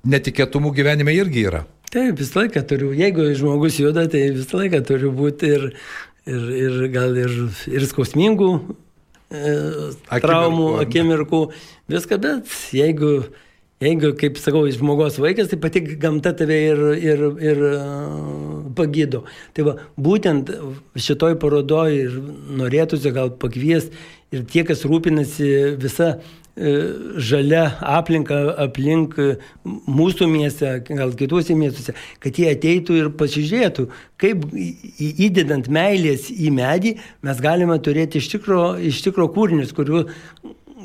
netikėtumų 0.02 0.74
gyvenime 0.74 1.14
irgi 1.14 1.46
yra. 1.52 1.62
Taip, 1.92 2.16
visą 2.18 2.40
laiką 2.40 2.62
turiu, 2.64 2.90
jeigu 2.96 3.28
žmogus 3.36 3.76
juda, 3.78 4.06
tai 4.10 4.30
visą 4.32 4.62
laiką 4.62 4.80
turi 4.88 5.10
būti 5.12 5.50
ir, 5.58 5.66
ir, 6.24 6.46
ir 6.56 6.78
gal 6.94 7.18
ir, 7.20 7.34
ir 7.68 7.84
skausmingų 7.90 8.48
e, 9.28 9.52
traumų, 10.08 10.70
akimirkų, 10.80 10.86
akimirkų, 10.86 11.42
viską, 11.92 12.18
bet 12.22 12.54
jeigu 12.72 13.12
Jeigu, 13.82 14.12
kaip 14.18 14.36
sakau, 14.38 14.62
žmogaus 14.70 15.16
vaikas, 15.18 15.48
tai 15.50 15.58
pati 15.58 15.80
gamta 15.98 16.30
tave 16.38 16.58
ir, 16.68 16.82
ir, 17.02 17.22
ir 17.42 17.62
pagydo. 18.78 19.24
Tai 19.56 19.66
va, 19.66 19.74
būtent 19.98 20.52
šitoj 20.94 21.34
parodoj 21.42 21.96
ir 21.96 22.20
norėtųsi 22.60 23.10
gal 23.14 23.32
pakviesti 23.42 23.96
ir 24.32 24.46
tie, 24.48 24.62
kas 24.68 24.84
rūpinasi 24.88 25.48
visa 25.82 26.12
e, 26.14 26.72
žalia 27.18 27.64
aplinka 27.96 28.38
aplink 28.68 29.18
mūsų 29.66 30.30
mieste, 30.30 30.72
gal 30.88 31.12
kituose 31.18 31.56
miestuose, 31.58 31.96
kad 32.22 32.38
jie 32.38 32.48
ateitų 32.54 32.98
ir 33.00 33.12
pasižiūrėtų, 33.18 33.88
kaip 34.22 34.46
įdedant 34.56 35.68
meilės 35.72 36.30
į 36.32 36.54
medį 36.54 36.96
mes 37.26 37.44
galime 37.44 37.82
turėti 37.82 38.22
iš 38.22 38.30
tikro, 38.36 38.64
iš 38.78 39.02
tikro 39.08 39.28
kūrinius, 39.34 39.74
kurių 39.76 40.06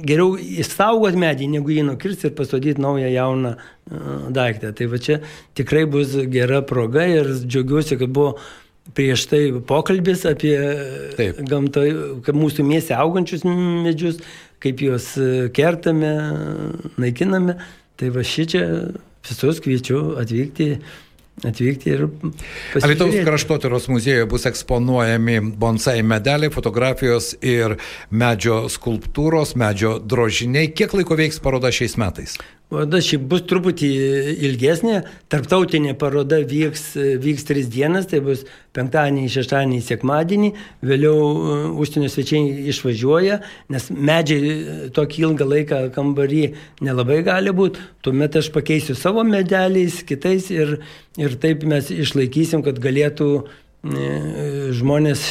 geriau 0.03 0.37
išsaugot 0.37 1.17
medį, 1.19 1.49
negu 1.55 1.73
jį 1.73 1.87
nukirsti 1.87 2.29
ir 2.29 2.37
pasodyti 2.37 2.83
naują 2.83 3.09
jauną 3.13 3.55
uh, 3.57 4.29
daiktą. 4.33 4.73
Tai 4.77 4.87
va 4.91 5.01
čia 5.01 5.19
tikrai 5.57 5.85
bus 5.89 6.15
gera 6.33 6.61
proga 6.65 7.07
ir 7.09 7.33
džiaugiuosi, 7.43 7.99
kad 7.99 8.13
buvo 8.13 8.37
prieš 8.95 9.25
tai 9.31 9.41
pokalbis 9.67 10.23
apie 10.29 10.55
gamtą, 11.17 11.83
kaip 12.25 12.37
mūsų 12.37 12.63
mieste 12.67 12.95
augančius 12.95 13.43
medžius, 13.47 14.21
kaip 14.63 14.81
juos 14.83 15.11
kertame, 15.55 16.13
naikiname. 17.01 17.57
Tai 17.97 18.13
va 18.13 18.23
šičia 18.23 18.63
visus 19.27 19.59
kviečiu 19.63 20.17
atvykti 20.21 20.77
atvykti 21.45 21.93
ir 21.93 22.05
pasižiūrėti. 22.07 22.85
Alitaus 22.87 23.17
kraštotyros 23.27 23.87
muziejuje 23.91 24.27
bus 24.29 24.47
eksponuojami 24.49 25.39
bonsai 25.61 25.99
medeliai, 26.01 26.53
fotografijos 26.53 27.35
ir 27.45 27.77
medžio 28.09 28.63
skulptūros, 28.73 29.53
medžio 29.59 29.97
drožiniai. 30.01 30.71
Kiek 30.73 30.97
laiko 30.97 31.19
veiks 31.19 31.41
paroda 31.43 31.73
šiais 31.73 31.97
metais? 32.01 32.37
Paroda 32.67 32.99
šiaip 32.99 33.21
bus 33.31 33.45
truputį 33.47 33.89
ilgesnė. 34.43 34.97
Tarptautinė 35.31 35.93
paroda 35.99 36.41
vyks, 36.43 36.81
vyks 37.23 37.45
tris 37.47 37.69
dienas, 37.71 38.09
tai 38.11 38.19
bus 38.25 38.41
penktadienį, 38.75 39.29
šeštadienį, 39.31 39.77
sekmadienį. 39.85 40.49
Vėliau 40.89 41.13
uh, 41.15 41.61
užsienio 41.79 42.09
svečiai 42.11 42.67
išvažiuoja, 42.73 43.37
nes 43.71 43.87
medžiai 43.95 44.51
uh, 44.57 44.81
tokį 44.97 45.23
ilgą 45.29 45.47
laiką 45.47 45.79
kambarį 45.95 46.41
nelabai 46.83 47.21
gali 47.27 47.55
būti. 47.55 47.85
Tuomet 48.03 48.35
aš 48.41 48.51
pakeisiu 48.55 48.97
savo 48.99 49.23
medeliais, 49.23 50.01
kitais 50.09 50.51
ir, 50.51 50.81
ir 51.15 51.39
taip 51.39 51.63
mes 51.71 51.87
išlaikysim, 51.95 52.67
kad 52.67 52.83
galėtų 52.83 53.29
uh, 53.39 53.55
žmonės, 54.75 55.23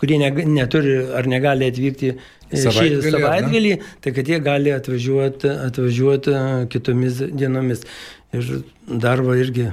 kurie 0.00 0.18
neturi 0.18 0.98
ar 1.14 1.30
negali 1.30 1.70
atvykti 1.70 2.14
savaitgalį, 2.50 3.02
šį 3.02 3.12
savaitgalį, 3.16 3.74
tai 4.02 4.14
kad 4.16 4.32
jie 4.32 4.40
gali 4.44 4.72
atvažiuoti, 4.74 5.52
atvažiuoti 5.68 6.38
kitomis 6.72 7.22
dienomis. 7.30 7.84
Ir 8.36 8.50
dar 8.86 9.22
va 9.26 9.36
irgi, 9.38 9.68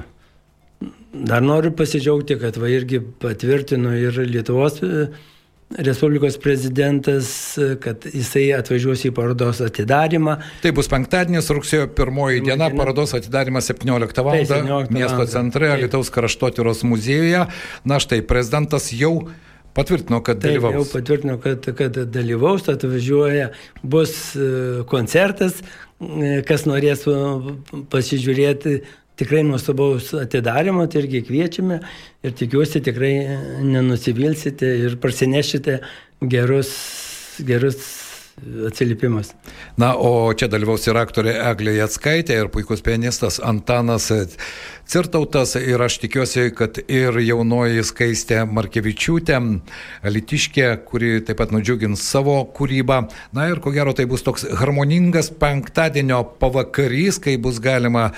dar 1.12 1.42
noriu 1.44 1.72
pasidžiaugti, 1.78 2.38
kad 2.42 2.58
va 2.58 2.70
irgi 2.72 3.02
patvirtino 3.22 3.94
ir 3.98 4.22
Lietuvos 4.26 4.80
e, 4.82 5.08
Respublikos 5.68 6.38
prezidentas, 6.40 7.58
kad 7.84 8.06
jisai 8.08 8.46
atvažiuos 8.56 9.02
į 9.04 9.10
parodos 9.12 9.58
atidarimą. 9.60 10.38
Tai 10.62 10.70
bus 10.72 10.88
penktadienis, 10.88 11.50
rugsėjo 11.52 11.90
pirmoji 11.92 12.40
diena, 12.46 12.70
parodos 12.72 13.12
atidarimas 13.18 13.68
17 13.68 14.24
val. 14.24 14.38
miesto 14.88 15.26
centre, 15.28 15.68
Lietuvos 15.82 16.08
kraštotyros 16.14 16.80
muziejuje. 16.88 17.44
Na 17.84 18.00
štai, 18.00 18.22
prezidentas 18.24 18.88
jau 18.96 19.28
Patvirtino, 19.78 20.18
kad 20.26 20.40
Taip, 20.42 20.56
dalyvaus. 20.56 20.74
Jau 20.74 20.86
patvirtino, 20.90 21.36
kad, 21.42 21.66
kad 21.78 21.98
dalyvaus, 22.10 22.64
atvažiuoja, 22.72 23.52
bus 23.86 24.14
e, 24.34 24.48
koncertas, 24.90 25.60
e, 26.02 26.40
kas 26.48 26.66
norės 26.66 27.04
e, 27.06 27.14
pasižiūrėti 27.92 28.80
tikrai 29.18 29.44
nuostabaus 29.46 30.10
atidarimo, 30.18 30.86
tai 30.90 31.04
irgi 31.04 31.22
kviečiame 31.28 31.78
ir 32.26 32.34
tikiuosi 32.38 32.82
tikrai 32.86 33.12
nenusivilsite 33.66 34.74
ir 34.88 34.98
parsinešite 35.02 35.78
gerus, 36.34 36.74
gerus 37.46 38.07
atsiliepimas. 38.68 39.32
Na, 39.80 39.94
o 39.96 40.32
čia 40.34 40.48
dalyvaus 40.50 40.86
ir 40.88 40.98
aktorė 41.00 41.36
Eglė 41.50 41.78
Jatskaitė 41.78 42.38
ir 42.42 42.50
puikus 42.54 42.84
pianistas 42.84 43.40
Antanas 43.44 44.10
Cirtautas 44.88 45.52
ir 45.60 45.82
aš 45.84 45.98
tikiuosi, 46.00 46.46
kad 46.56 46.78
ir 46.88 47.18
jaunoji 47.20 47.82
skaistė 47.84 48.38
Markevičiūtė, 48.48 49.36
Litiškė, 50.08 50.68
kuri 50.88 51.18
taip 51.28 51.36
pat 51.42 51.52
nudžiugins 51.52 52.00
savo 52.08 52.38
kūrybą. 52.56 53.02
Na 53.36 53.50
ir 53.52 53.60
ko 53.60 53.74
gero 53.74 53.92
tai 53.92 54.08
bus 54.08 54.24
toks 54.24 54.46
harmoningas 54.62 55.28
penktadienio 55.36 56.22
pavakarys, 56.40 57.20
kai 57.20 57.36
bus 57.36 57.60
galima 57.60 58.14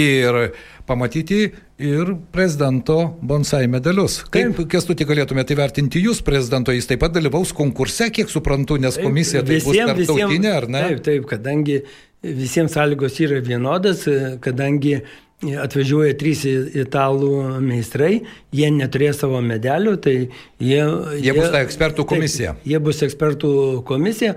ir 0.00 0.54
pamatyti 0.86 1.40
ir 1.82 2.14
prezidento 2.32 2.98
bonsai 3.26 3.66
medalius. 3.70 4.20
Kaip 4.32 4.62
kestutį 4.72 5.08
galėtumėte 5.10 5.56
įvertinti 5.56 6.02
jūs, 6.04 6.22
prezidento, 6.26 6.74
jis 6.74 6.88
taip 6.90 7.02
pat 7.04 7.14
dalyvaus 7.16 7.52
konkurse, 7.56 8.08
kiek 8.14 8.30
suprantu, 8.32 8.78
nes 8.82 8.98
komisija 9.00 9.42
taip, 9.42 9.50
tai 9.50 9.60
visiem, 9.60 9.92
bus 9.92 10.06
tarptautinė, 10.06 10.52
ar 10.62 10.68
ne? 10.70 10.82
Taip, 10.90 11.04
taip, 11.10 11.28
kadangi 11.34 11.80
visiems 12.26 12.74
sąlygos 12.74 13.20
yra 13.26 13.42
vienodas, 13.44 14.06
kadangi 14.42 15.00
atvažiuoja 15.44 16.14
trys 16.16 16.46
italų 16.48 17.60
meistrai, 17.60 18.22
jie 18.56 18.70
neturės 18.72 19.20
savo 19.20 19.42
medalių, 19.44 19.96
tai 20.00 20.14
jie... 20.16 20.80
Jie, 20.80 21.26
jie 21.26 21.36
bus 21.36 21.52
ta 21.52 21.60
ekspertų 21.66 22.06
komisija. 22.08 22.56
Taip, 22.56 22.70
jie 22.72 22.80
bus 22.86 23.02
ekspertų 23.04 23.52
komisija, 23.88 24.36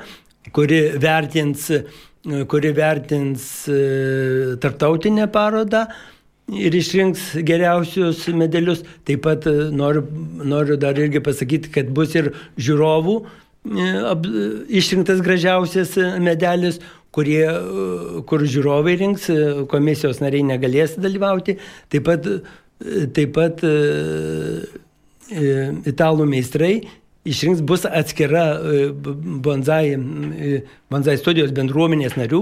kuri 0.55 0.81
vertins, 0.99 1.69
kuri 2.51 2.73
vertins 2.75 3.45
e, 3.71 3.79
tarptautinę 4.59 5.29
parodą 5.31 5.85
ir 6.57 6.75
išrinks 6.75 7.33
geriausius 7.45 8.25
medalius. 8.33 8.83
Taip 9.07 9.23
pat 9.25 9.47
e, 9.49 9.69
noriu, 9.75 10.05
noriu 10.43 10.77
dar 10.79 10.97
irgi 10.99 11.21
pasakyti, 11.23 11.71
kad 11.73 11.91
bus 11.95 12.15
ir 12.17 12.31
žiūrovų 12.59 13.17
e, 13.19 13.89
išrinktas 14.81 15.23
gražiausias 15.25 15.95
medalis, 16.23 16.79
kurie, 17.15 17.45
e, 17.45 18.23
kur 18.29 18.45
žiūrovai 18.45 18.97
rinks, 19.01 19.29
komisijos 19.71 20.21
nariai 20.23 20.47
negalės 20.47 20.97
dalyvauti. 20.99 21.59
Taip 21.93 22.07
pat, 22.09 22.29
taip 23.15 23.35
pat 23.37 23.65
italų 25.29 26.25
meistrai 26.29 26.73
išrinks, 27.29 27.61
bus 27.65 27.85
atskira 27.87 28.45
bonsai, 29.45 29.95
bonsai 30.91 31.17
studijos 31.21 31.53
bendruomenės 31.55 32.17
narių 32.19 32.41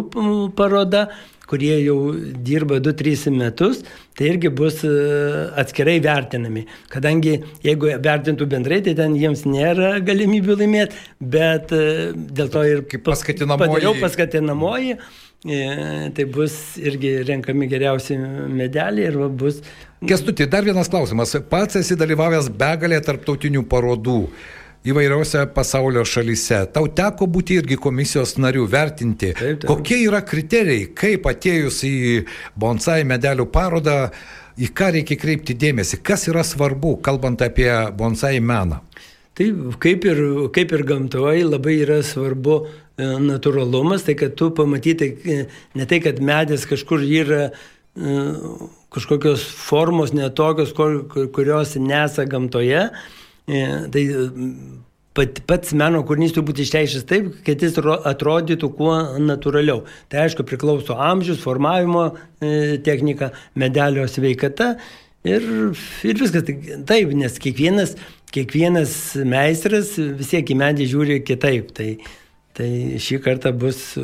paroda, 0.58 1.08
kurie 1.48 1.78
jau 1.80 2.12
dirba 2.44 2.82
2-3 2.84 3.32
metus, 3.32 3.84
tai 4.20 4.34
irgi 4.34 4.50
bus 4.52 4.82
atskirai 4.84 6.00
vertinami. 6.04 6.66
Kadangi 6.92 7.38
jeigu 7.64 7.94
vertintų 8.04 8.50
bendrai, 8.52 8.82
tai 8.84 8.98
ten 9.00 9.16
jiems 9.16 9.46
nėra 9.48 9.94
galimybių 10.04 10.58
laimėti, 10.60 11.00
bet 11.24 11.72
dėl 11.72 12.52
to 12.52 12.66
ir 12.68 12.84
kaip 12.92 13.06
paskatinamoji. 13.08 13.78
Padariau 13.78 13.96
paskatinamoji. 14.02 15.00
Tai 16.18 16.24
bus 16.34 16.54
irgi 16.82 17.12
renkami 17.24 17.68
geriausi 17.70 18.18
medeliai 18.18 19.06
ir 19.12 19.20
bus. 19.38 19.62
Kestuti, 20.10 20.48
dar 20.50 20.66
vienas 20.66 20.90
klausimas. 20.92 21.36
Pats 21.48 21.78
esi 21.80 21.96
dalyvavęs 21.96 22.50
begalė 22.58 22.98
tarptautinių 23.06 23.62
parodų 23.70 24.18
įvairiose 24.88 25.46
pasaulio 25.56 26.04
šalyse. 26.08 26.64
Tau 26.74 26.88
teko 26.94 27.28
būti 27.32 27.58
irgi 27.62 27.78
komisijos 27.82 28.38
narių 28.42 28.66
vertinti, 28.72 29.34
taip, 29.34 29.62
taip. 29.62 29.70
kokie 29.70 30.02
yra 30.06 30.22
kriterijai, 30.26 30.90
kaip 30.98 31.28
atėjus 31.30 31.84
į 31.88 31.96
bonsai 32.60 33.02
medelių 33.08 33.48
parodą, 33.54 34.00
į 34.58 34.72
ką 34.74 34.92
reikia 34.96 35.20
kreipti 35.22 35.58
dėmesį, 35.58 36.02
kas 36.06 36.28
yra 36.32 36.44
svarbu, 36.46 36.98
kalbant 37.06 37.44
apie 37.46 37.70
bonsai 37.98 38.38
meną. 38.42 38.82
Taip, 39.38 39.78
kaip 39.84 40.06
ir, 40.10 40.20
kaip 40.54 40.72
ir 40.74 40.84
gamtoje 40.88 41.46
labai 41.46 41.76
yra 41.84 42.00
svarbu 42.06 42.56
e, 42.66 43.06
natūralumas, 43.22 44.08
tai 44.08 44.16
kad 44.18 44.34
tu 44.40 44.50
pamatytai 44.58 45.10
e, 45.14 45.36
ne 45.78 45.86
tai, 45.86 46.00
kad 46.02 46.18
medis 46.26 46.66
kažkur 46.66 47.04
yra 47.06 47.44
e, 47.52 48.16
kažkokios 48.98 49.44
formos 49.46 50.16
netokios, 50.18 50.74
kurios 50.74 51.76
nesa 51.78 52.26
gamtoje, 52.26 52.88
tai 53.48 54.04
pat, 55.18 55.42
pats 55.50 55.74
meno 55.78 56.04
kūrinys 56.08 56.36
turi 56.36 56.50
būti 56.50 56.66
išteikšęs 56.68 57.08
taip, 57.10 57.32
kad 57.48 57.64
jis 57.64 57.80
atrodytų 57.80 58.70
kuo 58.78 58.94
natūraliau. 59.24 59.86
Tai 60.12 60.26
aišku 60.26 60.46
priklauso 60.48 61.00
amžius, 61.00 61.42
formavimo 61.42 62.10
technika, 62.86 63.32
medelio 63.56 64.06
sveikata 64.12 64.76
ir, 65.28 65.50
ir 66.08 66.22
viskas. 66.22 66.46
Taip, 66.88 67.16
nes 67.18 67.42
kiekvienas 67.42 67.98
kiekvienas 68.34 68.94
meistras 69.28 69.96
vis 69.98 70.32
tiek 70.32 70.50
į 70.52 70.58
medį 70.60 70.88
žiūri 70.92 71.20
kitaip. 71.28 71.72
Tai, 71.78 71.90
tai 72.58 72.98
šį 73.02 73.20
kartą 73.22 73.52
bus 73.54 73.80
e, 74.00 74.04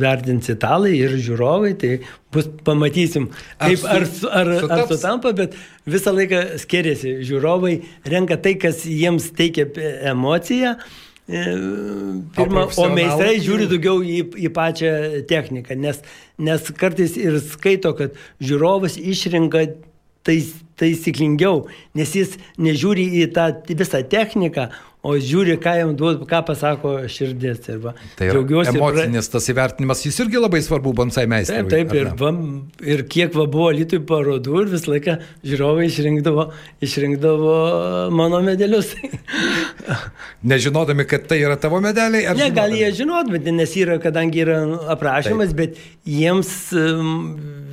vertins 0.00 0.50
italai 0.52 0.92
ir 0.98 1.16
žiūrovai, 1.16 1.72
tai 1.80 1.92
bus 2.34 2.48
pamatysim, 2.66 3.30
kaip, 3.60 3.84
ar, 3.88 4.04
ar, 4.04 4.50
ar, 4.52 4.72
ar 4.76 4.82
sutampa, 4.90 5.32
bet 5.36 5.56
visą 5.88 6.12
laiką 6.16 6.42
skiriasi. 6.60 7.18
Žiūrovai 7.26 7.78
renka 8.12 8.36
tai, 8.44 8.56
kas 8.60 8.84
jiems 8.84 9.30
teikia 9.36 9.68
emociją. 10.12 10.76
E, 11.30 11.44
pirma, 12.36 12.66
o, 12.66 12.84
o 12.84 12.88
meistrai 12.92 13.38
žiūri 13.40 13.70
daugiau 13.70 14.00
į, 14.04 14.22
į 14.44 14.50
pačią 14.54 14.92
techniką, 15.30 15.76
nes, 15.78 16.02
nes 16.42 16.72
kartais 16.76 17.14
ir 17.20 17.38
skaito, 17.44 17.94
kad 17.96 18.18
žiūrovas 18.42 18.98
išrinka 19.00 19.68
tais, 20.26 20.52
taisyklingiau, 20.80 21.66
nes 21.98 22.14
jis 22.16 22.38
nežiūri 22.60 23.06
į 23.22 23.26
tą 23.36 23.50
visą 23.68 24.02
techniką, 24.10 24.70
o 25.00 25.14
žiūri, 25.16 25.54
ką 25.60 25.72
jam 25.78 25.92
duoda, 25.96 26.26
ką 26.28 26.40
pasako 26.50 26.92
širdis. 27.08 27.62
Arba, 27.72 27.94
tai 28.18 28.28
džiaugiuosi. 28.28 28.74
Emocinis 28.76 29.30
tas 29.32 29.46
įvertinimas, 29.52 30.02
jis 30.04 30.18
irgi 30.24 30.40
labai 30.42 30.60
svarbu 30.64 30.92
bonsai 30.96 31.24
meistrui. 31.30 31.62
Taip, 31.70 31.88
taip, 31.88 31.94
ir, 31.96 32.10
va, 32.20 32.32
ir 32.84 33.04
kiek 33.08 33.32
va, 33.36 33.46
buvo 33.50 33.70
Lietuvai 33.76 34.04
parodų 34.10 34.60
ir 34.64 34.70
visą 34.74 34.92
laiką 34.92 35.16
žiūrovai 35.46 35.88
išrinkdavo, 35.88 36.46
išrinkdavo 36.84 37.56
mano 38.16 38.42
medelius. 38.44 38.92
Nežinodami, 40.52 41.08
kad 41.08 41.24
tai 41.30 41.40
yra 41.46 41.56
tavo 41.60 41.80
medeliai? 41.84 42.36
Ne, 42.36 42.52
gal 42.56 42.76
jie 42.76 42.92
žinot, 43.00 43.32
bet 43.32 43.48
nes 43.48 43.76
yra, 43.80 43.96
kadangi 44.04 44.44
yra 44.44 44.60
aprašymas, 44.96 45.54
taip. 45.54 45.80
bet 45.80 46.08
jiems 46.08 46.54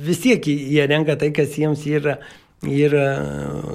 vis 0.08 0.24
tiek 0.24 0.48
jie 0.48 0.84
renka 0.88 1.20
tai, 1.20 1.34
kas 1.36 1.60
jiems 1.60 1.84
yra 1.92 2.20
yra 2.62 3.06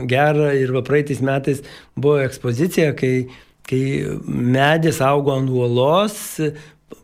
gera 0.09 0.53
ir 0.57 0.73
va 0.75 0.83
praeitais 0.83 1.21
metais 1.23 1.63
buvo 1.95 2.19
ekspozicija, 2.23 2.93
kai, 2.97 3.27
kai 3.67 3.83
medis 4.27 5.01
augo 5.01 5.35
ant 5.35 5.49
uolos, 5.49 6.39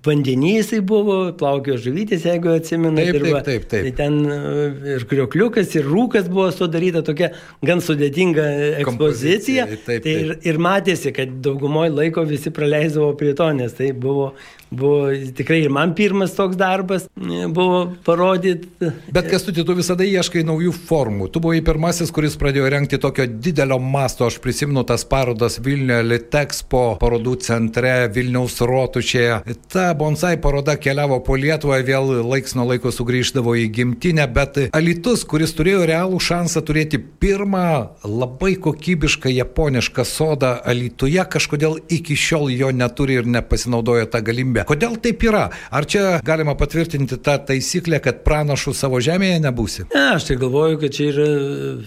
vandenys 0.05 0.69
jisai 0.69 0.81
buvo, 0.86 1.17
plaukio 1.39 1.77
žuvytės, 1.81 2.25
jeigu 2.27 2.51
atsimenate. 2.53 3.13
Taip, 3.15 3.24
taip, 3.24 3.46
taip, 3.48 3.67
taip. 3.72 3.88
Tai 3.88 3.93
ten 3.98 4.19
e, 4.29 4.93
ir 4.96 5.05
kriokliukas, 5.10 5.74
ir 5.79 5.89
rūkas 5.89 6.29
buvo 6.31 6.50
sudaryta 6.53 7.03
tokia 7.05 7.31
gan 7.65 7.84
sudėtinga 7.84 8.48
ekspozicija. 8.84 9.67
Taip, 9.72 9.84
taip. 9.88 10.05
Tai 10.05 10.15
ir, 10.24 10.36
ir 10.51 10.62
matėsi, 10.62 11.13
kad 11.15 11.39
daugumoje 11.46 11.93
laiko 11.96 12.25
visi 12.29 12.53
praleisdavo 12.53 13.13
prie 13.19 13.36
to, 13.38 13.51
nes 13.58 13.75
tai 13.77 13.91
buvo 13.96 14.34
Buvo 14.69 15.10
tikrai 15.34 15.63
ir 15.63 15.72
man 15.74 15.96
pirmas 15.98 16.36
toks 16.38 16.58
darbas 16.58 17.08
buvo 17.50 17.79
parodyti. 18.05 18.91
Bet 19.10 19.25
kas 19.31 19.41
tu, 19.48 19.53
tu 19.65 19.74
visada 19.74 20.05
ieškai 20.05 20.43
naujų 20.46 20.74
formų. 20.86 21.31
Tu 21.34 21.41
buvai 21.41 21.63
pirmasis, 21.65 22.12
kuris 22.13 22.38
pradėjo 22.38 22.69
renkti 22.69 23.00
tokio 23.01 23.25
didelio 23.25 23.79
masto. 23.81 24.27
Aš 24.29 24.38
prisimenu 24.43 24.84
tas 24.86 25.08
parodas 25.10 25.58
Vilniuje, 25.65 26.05
Litexpo 26.12 26.84
parodų 27.01 27.34
centre, 27.48 27.96
Vilniaus 28.13 28.60
rotušėje. 28.62 29.39
Ta 29.74 29.79
bonsai 29.98 30.38
paroda 30.42 30.76
keliavo 30.80 31.20
po 31.26 31.38
Lietuvą, 31.40 31.80
vėl 31.86 32.12
laiks 32.28 32.56
nuo 32.58 32.68
laiko 32.70 32.92
sugrįždavo 32.94 33.56
į 33.60 33.68
gimtinę, 33.76 34.26
bet 34.34 34.60
Alitus, 34.76 35.26
kuris 35.30 35.54
turėjo 35.58 35.86
realų 35.90 36.20
šansą 36.24 36.64
turėti 36.68 37.00
pirmą 37.00 37.66
labai 38.04 38.56
kokybišką 38.62 39.32
japonišką 39.34 40.06
sodą 40.08 40.56
Alituje, 40.70 41.22
kažkodėl 41.36 41.80
iki 41.92 42.18
šiol 42.20 42.50
jo 42.54 42.72
neturi 42.76 43.20
ir 43.20 43.30
nepasinaudoja 43.30 44.10
tą 44.12 44.24
galimybę. 44.26 44.65
Kodėl 44.70 44.98
taip 45.04 45.24
yra? 45.28 45.48
Ar 45.72 45.88
čia 45.89 46.20
galima 46.26 46.56
patvirtinti 46.60 47.20
tą 47.24 47.38
taisyklę, 47.50 48.02
kad 48.04 48.24
pranašų 48.28 48.76
savo 48.78 49.00
žemėje 49.04 49.39
nebūsi? 49.46 49.88
Ne, 49.94 50.06
aš 50.18 50.30
tai 50.30 50.39
galvoju, 50.42 50.82
kad 50.84 50.96
čia 50.98 51.10
yra 51.13 51.30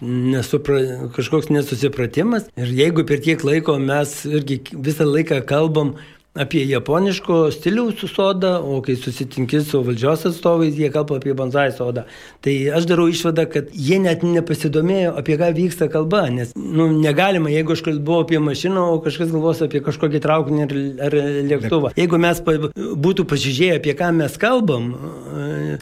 nesupra... 0.02 0.81
kažkoks 1.16 1.52
nesusipratimas. 1.52 2.48
Ir 2.57 2.72
jeigu 2.83 3.07
per 3.09 3.22
tiek 3.24 3.44
laiko 3.46 3.78
mes 3.83 4.22
irgi 4.28 4.62
visą 4.72 5.07
laiką 5.09 5.42
kalbam 5.48 5.96
apie 6.34 6.64
japoniško 6.64 7.50
stiliaus 7.52 8.00
sodą, 8.08 8.54
o 8.64 8.80
kai 8.80 8.94
susitinki 8.96 9.60
su 9.60 9.82
valdžios 9.84 10.24
atstovais, 10.30 10.72
jie 10.80 10.88
kalba 10.92 11.18
apie 11.18 11.34
bonsai 11.36 11.68
sodą. 11.76 12.06
Tai 12.40 12.54
aš 12.78 12.86
darau 12.88 13.04
išvadą, 13.12 13.44
kad 13.52 13.68
jie 13.76 13.98
net 14.00 14.24
nepasidomėjo, 14.24 15.12
apie 15.20 15.36
ką 15.40 15.50
vyksta 15.58 15.90
kalba, 15.92 16.24
nes 16.32 16.54
nu, 16.56 16.88
negalima, 17.02 17.52
jeigu 17.52 17.76
aš 17.76 17.82
kalbu 17.84 18.22
apie 18.22 18.40
mašiną, 18.40 18.86
o 18.94 19.02
kažkas 19.04 19.28
galvos 19.34 19.60
apie 19.66 19.82
kažkokį 19.84 20.22
traukinį 20.24 20.64
ar, 20.64 20.74
ar 21.08 21.18
lėktuvą. 21.50 21.92
Jeigu 22.00 22.22
mes 22.24 22.40
pa, 22.46 22.56
būtų 22.80 23.28
pasižiūrėję, 23.28 23.76
apie 23.82 23.96
ką 24.00 24.08
mes 24.22 24.40
kalbam, 24.40 24.88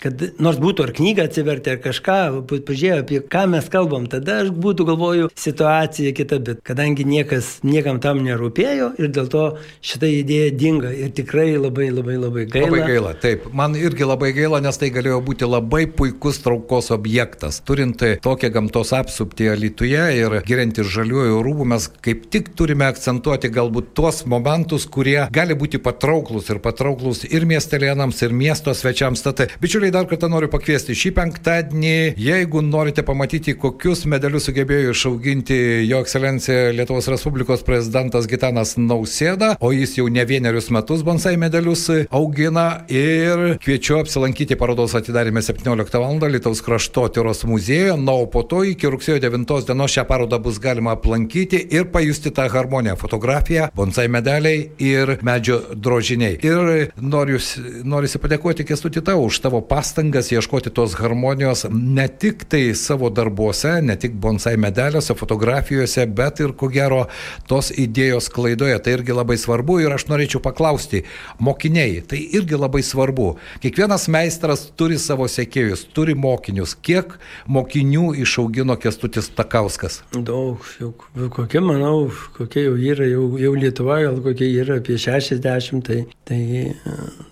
kad 0.02 0.26
nors 0.42 0.58
būtų 0.58 0.88
ar 0.88 0.94
knygą 0.98 1.28
atsiverti, 1.30 1.76
ar 1.76 1.80
kažką, 1.86 2.18
pažiūrėję, 2.50 2.98
apie 3.04 3.22
ką 3.22 3.46
mes 3.54 3.70
kalbam, 3.70 4.10
tada 4.10 4.40
aš 4.42 4.50
būtų 4.50 4.88
galvoju 4.90 5.30
situacija 5.38 6.10
kita, 6.18 6.42
bet 6.42 6.66
kadangi 6.66 7.06
niekas, 7.06 7.60
niekam 7.62 8.02
tam 8.02 8.24
nerūpėjo 8.26 8.96
ir 8.98 9.14
dėl 9.14 9.30
to 9.30 9.46
šitą 9.78 10.10
idėją 10.10 10.39
jie 10.40 10.50
dinga 10.56 10.90
ir 10.94 11.12
tikrai 11.16 11.54
labai 11.56 11.90
labai 11.92 12.16
labai 12.18 12.46
gaila. 12.50 12.70
Labai 12.70 12.80
gaila, 12.88 13.12
taip. 13.22 13.46
Man 13.56 13.76
irgi 13.78 14.08
labai 14.08 14.32
gaila, 14.36 14.60
nes 14.64 14.80
tai 14.80 14.90
galėjo 14.94 15.20
būti 15.26 15.48
labai 15.48 15.84
puikus 15.86 16.40
traukos 16.44 16.90
objektas. 16.94 17.60
Turint 17.66 18.02
tokią 18.24 18.52
gamtos 18.54 18.92
apsuptį 18.96 19.50
Lietuvoje 19.60 20.04
ir 20.18 20.36
giriantis 20.46 20.88
žaliųjų 20.94 21.40
rūbų, 21.44 21.66
mes 21.74 21.88
kaip 22.04 22.26
tik 22.32 22.52
turime 22.58 22.86
akcentuoti 22.88 23.50
galbūt 23.52 23.92
tuos 23.98 24.22
momentus, 24.30 24.86
kurie 24.90 25.26
gali 25.34 25.56
būti 25.58 25.80
patrauklus 25.82 26.50
ir 26.52 26.60
patrauklus 26.64 27.24
ir 27.28 27.46
miestelėnams, 27.48 28.22
ir 28.24 28.34
miesto 28.36 28.74
svečiams. 28.76 29.24
Tad, 29.26 29.44
bičiuliai, 29.62 29.92
dar 29.94 30.08
kartą 30.10 30.30
noriu 30.32 30.50
pakviesti 30.52 30.96
šį 30.96 31.14
penktadienį, 31.18 31.96
jeigu 32.20 32.64
norite 32.64 33.04
pamatyti, 33.06 33.56
kokius 33.60 34.06
medalius 34.10 34.48
sugebėjo 34.48 34.94
išauginti 34.94 35.60
Jo 35.90 36.00
ekscelencija 36.04 36.70
Lietuvos 36.76 37.08
Respublikos 37.10 37.64
prezidentas 37.66 38.28
Gitanas 38.30 38.76
Nausėda, 38.78 39.54
o 39.60 39.72
jis 39.74 39.96
jau 39.98 40.06
ne 40.12 40.24
vienerius 40.30 40.70
metus 40.70 41.02
bonsai 41.02 41.34
medalius 41.40 41.88
augina 42.14 42.84
ir 42.88 43.56
kviečiu 43.62 43.98
apsilankyti 43.98 44.56
parodos 44.56 44.94
atidarime 44.94 45.42
17 45.42 45.98
val. 45.98 46.18
Lietuvos 46.30 46.60
kraštotyros 46.62 47.42
muziejuje, 47.48 47.96
na, 47.98 48.12
o 48.12 48.26
po 48.30 48.42
to 48.46 48.62
iki 48.68 48.86
rugsėjo 48.92 49.18
9 49.22 49.66
dienos 49.66 49.90
šią 49.90 50.04
parodą 50.06 50.38
bus 50.42 50.60
galima 50.62 50.94
aplankyti 50.94 51.58
ir 51.74 51.88
pajusti 51.90 52.30
tą 52.30 52.46
harmoniją- 52.52 52.96
fotografija, 53.02 53.70
bonsai 53.74 54.06
medaliai 54.08 54.70
ir 54.78 55.18
medžio 55.22 55.60
drožiniai. 55.74 56.38
Ir 56.44 56.92
noriu, 57.00 57.38
noriu 57.84 58.08
padėkoti 58.22 58.66
Kestutį 58.68 59.02
tau 59.04 59.24
už 59.24 59.40
tavo 59.40 59.60
pastangas 59.60 60.30
ieškoti 60.30 60.70
tos 60.70 60.94
harmonijos 60.94 61.66
ne 61.70 62.06
tik 62.08 62.44
tai 62.48 62.74
savo 62.74 63.10
darbuose, 63.10 63.82
ne 63.82 63.96
tik 63.96 64.12
bonsai 64.12 64.56
medaliuose, 64.56 65.14
fotografijose, 65.14 66.06
bet 66.06 66.40
ir 66.40 66.52
ko 66.52 66.68
gero 66.68 67.06
tos 67.48 67.70
idėjos 67.70 68.30
klaidoje. 68.30 68.78
Tai 68.78 68.92
irgi 68.92 69.16
labai 69.16 69.36
svarbu 69.36 69.80
ir 69.80 69.92
aš 69.96 70.06
noriu 70.06 70.19
norėčiau 70.20 70.42
paklausti, 70.44 71.04
mokiniai, 71.40 72.02
tai 72.06 72.20
irgi 72.36 72.58
labai 72.60 72.82
svarbu. 72.84 73.34
Kiekvienas 73.62 74.08
meistras 74.12 74.68
turi 74.76 74.98
savo 75.00 75.26
sekėjus, 75.30 75.86
turi 75.96 76.14
mokinius. 76.14 76.76
Kiek 76.76 77.16
mokinių 77.48 78.12
išaugino 78.20 78.76
Kestutis 78.80 79.30
Takauskas? 79.34 80.02
Daug, 80.12 80.64
jau 80.80 80.92
kokie, 81.32 81.62
manau, 81.64 82.10
kokie 82.36 82.66
jau 82.66 82.76
yra, 82.76 83.08
jau, 83.08 83.26
jau 83.40 83.54
Lietuva, 83.56 84.00
gal 84.04 84.20
kokie 84.24 84.50
yra 84.60 84.80
apie 84.80 84.98
60, 85.00 85.82
tai, 85.86 86.04
tai, 86.28 86.40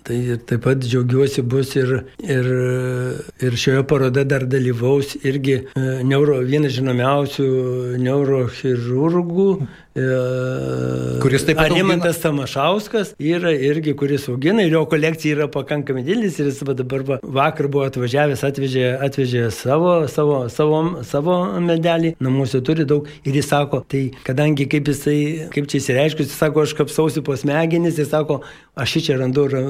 tai 0.07 0.19
taip 0.49 0.65
pat 0.65 0.81
džiaugiuosi 0.83 1.45
bus 1.45 1.75
ir, 1.79 1.93
ir, 2.23 2.49
ir 3.43 3.59
šioje 3.59 3.85
parodoje 3.89 4.27
dar 4.29 4.47
dalyvaus 4.49 5.15
irgi 5.21 5.59
e, 5.61 5.85
neuro, 6.07 6.39
vienas 6.45 6.75
žinomiausių 6.77 7.49
neurochirurgų 8.01 9.49
E, 9.99 11.19
kuris 11.23 11.43
taip 11.47 11.57
pat. 11.57 11.71
Arimantas 11.71 12.19
Tamašauskas 12.21 12.78
yra 13.19 13.51
irgi, 13.53 13.95
kuris 13.99 14.27
augina 14.31 14.63
ir 14.63 14.71
jo 14.71 14.85
kolekcija 14.89 15.35
yra 15.35 15.47
pakankamai 15.51 16.03
didelis 16.07 16.39
ir 16.39 16.49
jis 16.49 16.61
dabar 16.79 17.03
va, 17.07 17.19
vakar 17.23 17.67
buvo 17.71 17.85
atvažiavęs, 17.89 18.43
atvežė, 18.47 18.85
atvežė 19.05 19.49
savo, 19.55 19.93
savo, 20.11 20.39
savo, 20.53 20.79
savo 21.07 21.35
medelį, 21.65 22.15
namuose 22.23 22.61
turi 22.65 22.85
daug 22.89 23.07
ir 23.23 23.39
jis 23.39 23.49
sako, 23.51 23.81
tai 23.89 24.05
kadangi 24.27 24.69
kaip 24.71 24.89
jisai, 24.91 25.19
kaip 25.53 25.69
čia 25.71 25.81
įsireiškus, 25.81 26.29
jis 26.29 26.39
sako, 26.39 26.65
aš 26.67 26.75
kapsausi 26.77 27.23
po 27.25 27.35
smegenis, 27.39 27.99
jis 27.99 28.11
sako, 28.13 28.41
aš 28.79 28.97
čia 29.05 29.17
randu 29.19 29.47
ra, 29.51 29.61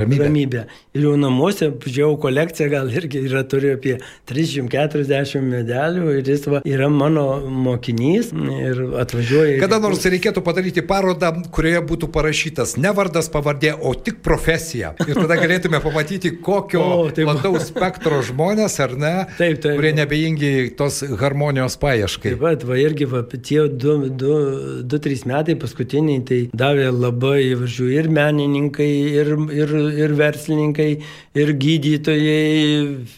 ramybę. 0.00 0.24
ramybę. 0.24 0.64
Ir 0.96 1.06
jau 1.06 1.14
namuose, 1.20 1.70
žiūrėjau 1.84 2.16
kolekciją, 2.22 2.68
gal 2.72 2.90
irgi 2.90 3.22
yra, 3.28 3.44
turi 3.48 3.72
apie 3.76 3.96
340 4.30 5.44
medelių 5.46 6.16
ir 6.18 6.30
jis 6.32 6.46
va, 6.50 6.62
yra 6.66 6.88
mano 6.92 7.26
mokinys 7.46 8.32
ir 8.32 8.82
atvažiuoja. 9.02 9.60
Kada 9.62 9.78
nors 9.82 10.02
reikėtų 10.06 10.42
padaryti 10.46 10.84
parodą, 10.86 11.32
kurioje 11.54 11.82
būtų 11.90 12.10
parašytas 12.56 12.76
ne 12.80 12.92
vardas 12.92 13.28
pavardė, 13.30 13.74
o 13.80 13.94
tik 13.94 14.22
profesija. 14.22 14.94
Ir 15.06 15.14
tada 15.14 15.36
galėtume 15.42 15.80
pamatyti, 15.82 16.36
kokio 16.40 16.80
o, 16.82 17.10
taip, 17.10 17.28
plataus 17.28 17.68
spektro 17.70 18.22
žmonės, 18.22 18.78
ar 18.80 18.96
ne, 18.96 19.14
taip, 19.36 19.60
taip, 19.60 19.76
kurie 19.76 19.92
nebejingi 19.96 20.74
tos 20.76 21.02
harmonijos 21.20 21.76
paieškai. 21.80 22.34
Taip 22.34 22.42
pat, 22.42 22.64
va 22.66 22.78
irgi, 22.80 23.08
va, 23.10 23.22
tie 23.36 23.66
2-3 23.68 25.26
metai 25.28 25.56
paskutiniai, 25.60 26.22
tai 26.26 26.40
davė 26.52 26.90
labai, 26.94 27.54
važiuoju, 27.60 27.96
ir 27.96 28.10
menininkai, 28.10 28.90
ir, 29.20 29.32
ir, 29.52 29.74
ir 30.06 30.16
verslininkai, 30.16 30.90
ir 31.36 31.56
gydytojai, 31.66 32.46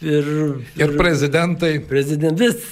ir... 0.03 0.33
Ir 0.79 0.97
prezidentai. 0.99 1.79
Prezidentas, 1.89 2.65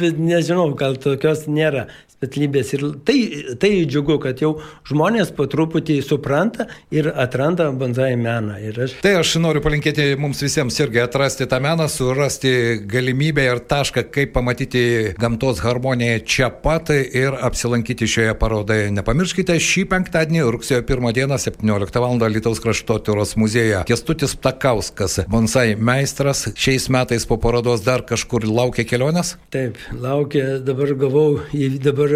nežinau, 0.00 0.68
gal 0.78 0.98
tokios 1.00 1.46
nėra 1.48 1.86
specialybės. 2.16 2.72
Ir 2.76 2.84
tai, 3.06 3.16
tai 3.60 3.70
džiugu, 3.84 4.18
kad 4.22 4.40
jau 4.42 4.56
žmonės 4.88 5.32
po 5.36 5.46
truputį 5.50 5.98
supranta 6.04 6.66
ir 6.94 7.10
atranda 7.12 7.68
banzai 7.76 8.14
meną. 8.20 8.56
Aš... 8.86 8.98
Tai 9.04 9.16
aš 9.20 9.36
noriu 9.42 9.62
palinkėti 9.64 10.08
mums 10.20 10.40
visiems 10.44 10.78
irgi 10.80 11.02
atrasti 11.04 11.48
tą 11.50 11.60
meną, 11.64 11.88
surasti 11.92 12.52
galimybę 12.88 13.44
ir 13.46 13.62
tašką, 13.68 14.06
kaip 14.14 14.32
pamatyti 14.36 15.14
gamtos 15.20 15.60
harmoniją 15.64 16.22
čia 16.26 16.50
pat 16.50 16.92
ir 16.96 17.36
apsilankyti 17.46 18.08
šioje 18.08 18.36
parodoje. 18.40 18.88
Nepamirškite, 18.96 19.58
šį 19.62 19.86
penktadienį, 19.92 20.44
rugsėjo 20.56 20.82
1 20.86 21.16
dieną, 21.20 21.40
17 21.42 22.02
val. 22.02 22.14
Lietuvos 22.16 22.62
kraštotyros 22.62 23.34
muziejuje. 23.36 23.82
Kestutis 23.88 24.32
Takauskas, 24.40 25.18
bonsai 25.30 25.74
meistras, 25.76 26.46
šiais 26.56 26.86
metais 26.92 27.26
po 27.28 27.36
parodos 27.42 27.82
dar 27.84 28.04
kažkur 28.06 28.46
laukia 28.48 28.86
kelionės? 28.88 29.34
Taip, 29.52 29.76
laukia, 30.00 30.56
dabar 30.64 30.94
gavau, 30.98 31.42
dabar 31.84 32.15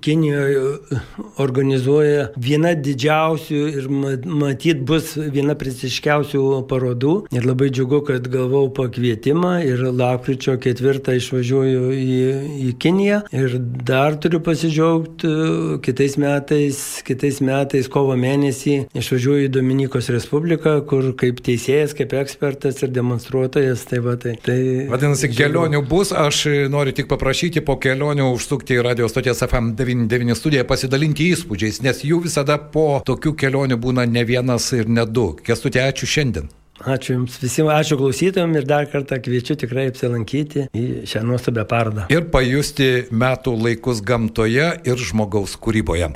Kinijoje 0.00 0.62
organizuoja 1.42 2.28
viena 2.36 2.72
didžiausių 2.78 3.60
ir 3.72 3.88
matyt 3.90 4.82
bus 4.88 5.12
viena 5.16 5.56
prestiškiausių 5.58 6.42
parodų. 6.70 7.14
Ir 7.34 7.46
labai 7.48 7.70
džiugu, 7.72 8.02
kad 8.08 8.26
gavau 8.32 8.66
pakvietimą 8.74 9.54
ir 9.66 9.84
lapkričio 9.92 10.56
ketvirtą 10.62 11.16
išvažiuoju 11.18 11.92
į, 11.96 12.18
į 12.68 12.72
Kiniją. 12.82 13.22
Ir 13.34 13.56
dar 13.86 14.16
turiu 14.22 14.40
pasidžiaugti 14.44 15.30
kitais 15.84 16.16
metais, 16.20 16.78
kitais 17.06 17.40
metais 17.44 17.90
kovo 17.92 18.16
mėnesį 18.18 18.78
išvažiuoju 18.98 19.48
į 19.48 19.52
Dominikos 19.52 20.10
Respubliką, 20.14 20.78
kur 20.88 21.12
kaip 21.18 21.42
teisėjas, 21.44 21.96
kaip 21.98 22.14
ekspertas 22.18 22.82
ir 22.82 22.92
demonstruotojas. 22.94 23.84
Tai 23.90 24.02
va, 24.04 24.16
tai, 24.20 24.36
tai, 24.42 24.58
Vadinasi, 24.92 25.30
kelionių 25.32 25.82
bus. 25.88 26.12
Aš 26.12 26.44
noriu 26.72 26.94
tik 26.96 27.08
paprašyti 27.10 27.62
po 27.66 27.78
kelionių 27.82 28.30
užsukti 28.34 28.78
į 28.78 28.86
radio 28.86 29.08
stoties 29.10 29.42
FM 29.46 29.72
99 29.82 30.38
studiją 30.38 30.64
pasidalinti 30.68 31.28
įspūdžiais, 31.34 31.82
nes 31.84 32.02
jų 32.06 32.22
visada 32.26 32.58
po 32.58 33.02
tokių 33.06 33.34
kelionių 33.44 33.78
būna 33.82 34.06
ne 34.08 34.24
vienas 34.28 34.70
ir 34.76 34.88
ne 34.88 35.06
du. 35.06 35.32
Kestutė, 35.42 35.84
ačiū 35.90 36.08
šiandien. 36.08 36.50
Ačiū 36.82 37.14
Jums 37.14 37.36
visiems, 37.38 37.70
ačiū 37.70 37.98
klausytojams 38.00 38.58
ir 38.58 38.64
dar 38.66 38.88
kartą 38.90 39.20
kviečiu 39.22 39.54
tikrai 39.60 39.86
apsilankyti 39.92 40.66
į 40.74 40.86
šią 41.06 41.22
nuostabią 41.28 41.66
parodą. 41.70 42.06
Ir 42.10 42.26
pajusti 42.32 42.88
metų 43.12 43.54
laikus 43.60 44.02
gamtoje 44.02 44.72
ir 44.82 45.06
žmogaus 45.10 45.54
kūryboje. 45.62 46.10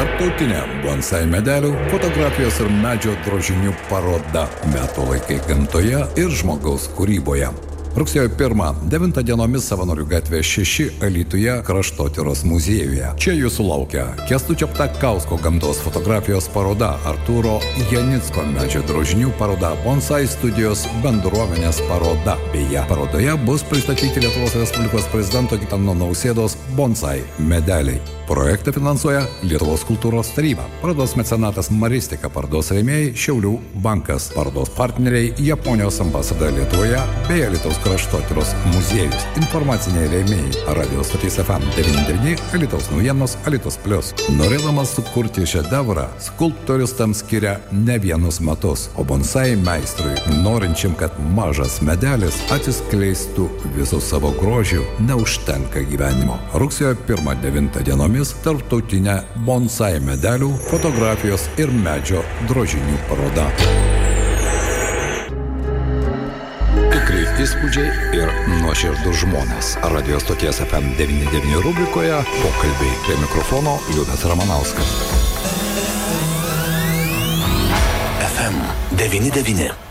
Tarptautinė 0.00 0.60
bonsai 0.80 1.26
medelių, 1.28 1.74
fotografijos 1.92 2.62
ir 2.64 2.70
medžio 2.80 3.14
drožinių 3.26 3.74
paroda 3.90 4.46
Metų 4.72 5.10
laikai 5.12 5.42
gamtoje 5.44 6.06
ir 6.18 6.38
žmogaus 6.40 6.88
kūryboje. 6.96 7.52
Rugsėjo 8.00 8.30
1-9 8.32 9.20
dienomis 9.28 9.66
Savanorių 9.68 10.06
gatvė 10.08 10.38
6 10.46 11.02
Alytuje 11.04 11.58
kraštotyros 11.66 12.46
muziejuje. 12.48 13.10
Čia 13.20 13.34
jūsų 13.36 13.66
laukia 13.66 14.04
Kestučio 14.24 14.70
Ptakausko 14.72 15.36
gamtos 15.44 15.82
fotografijos 15.84 16.48
paroda 16.54 16.94
Arturo 17.10 17.58
Janicko 17.90 18.46
medžio 18.54 18.80
drožinių 18.88 19.34
paroda 19.36 19.74
Bonsai 19.84 20.22
studijos 20.32 20.86
bendruomenės 21.04 21.82
paroda. 21.90 22.38
Beje, 22.54 22.86
parodoje 22.88 23.36
bus 23.44 23.66
pristatyti 23.68 24.24
Lietuvos 24.24 24.56
Respublikos 24.56 25.10
prezidento 25.12 25.60
Gitano 25.60 25.98
Nausėdos 26.00 26.56
Bonsai 26.80 27.18
medeliai. 27.36 28.19
Projektą 28.30 28.70
finansuoja 28.70 29.24
Lietuvos 29.42 29.82
kultūros 29.82 30.28
taryba. 30.36 30.62
Parodos 30.78 31.16
mecenatas 31.18 31.66
Maristika, 31.74 32.28
parodos 32.30 32.68
rėmėjai 32.70 33.08
Šiaulių 33.18 33.56
bankas, 33.82 34.28
parodos 34.30 34.70
partneriai 34.76 35.32
Japonijos 35.42 35.98
ambasada 36.04 36.52
Lietuvoje 36.54 37.00
bei 37.26 37.48
Lietuvos 37.50 37.80
kraštotyros 37.82 38.52
muziejus. 38.70 39.24
Informaciniai 39.40 40.12
rėmėjai 40.12 40.76
Radio 40.78 41.02
stotys 41.08 41.40
FM 41.42 41.72
99, 41.74 42.44
Lietuvos 42.54 42.86
naujienos, 42.92 43.34
Lietuvos 43.50 43.80
plus. 43.82 44.12
Norėdamas 44.38 44.94
sukurti 44.94 45.48
šedevrą, 45.50 46.06
skulptorius 46.22 46.94
tam 47.00 47.16
skiria 47.18 47.56
ne 47.74 47.98
vienus 47.98 48.38
metus, 48.38 48.86
o 48.94 49.02
bonsai 49.10 49.56
meistrui, 49.58 50.14
norinčiam, 50.46 50.94
kad 51.02 51.18
mažas 51.34 51.80
medelis 51.82 52.38
atsiskleistų 52.54 53.50
visų 53.74 53.98
savo 53.98 54.30
grožių, 54.38 54.86
neužtenka 55.10 55.82
gyvenimo. 55.90 56.38
Rugsėjo 56.62 56.94
1-9 57.10 57.82
dienomis 57.90 58.19
dienomis 58.20 58.34
tarptautinę 58.44 59.22
bonsai 59.46 60.00
medelių, 60.00 60.50
fotografijos 60.68 61.48
ir 61.56 61.70
medžio 61.72 62.20
drožinių 62.48 62.98
paroda. 63.08 63.46
Tikrai 66.92 67.24
įspūdžiai 67.40 67.88
ir 68.18 68.28
nuoširdus 68.60 69.22
žmonės. 69.24 69.76
Radio 69.94 70.20
stoties 70.20 70.60
FM99 70.60 71.62
rubrikoje 71.64 72.20
pokalbiai 72.42 72.96
prie 73.06 73.16
mikrofono 73.24 73.78
Liudas 73.94 74.24
Ramanauskas. 74.28 74.96
FM99. 78.28 79.89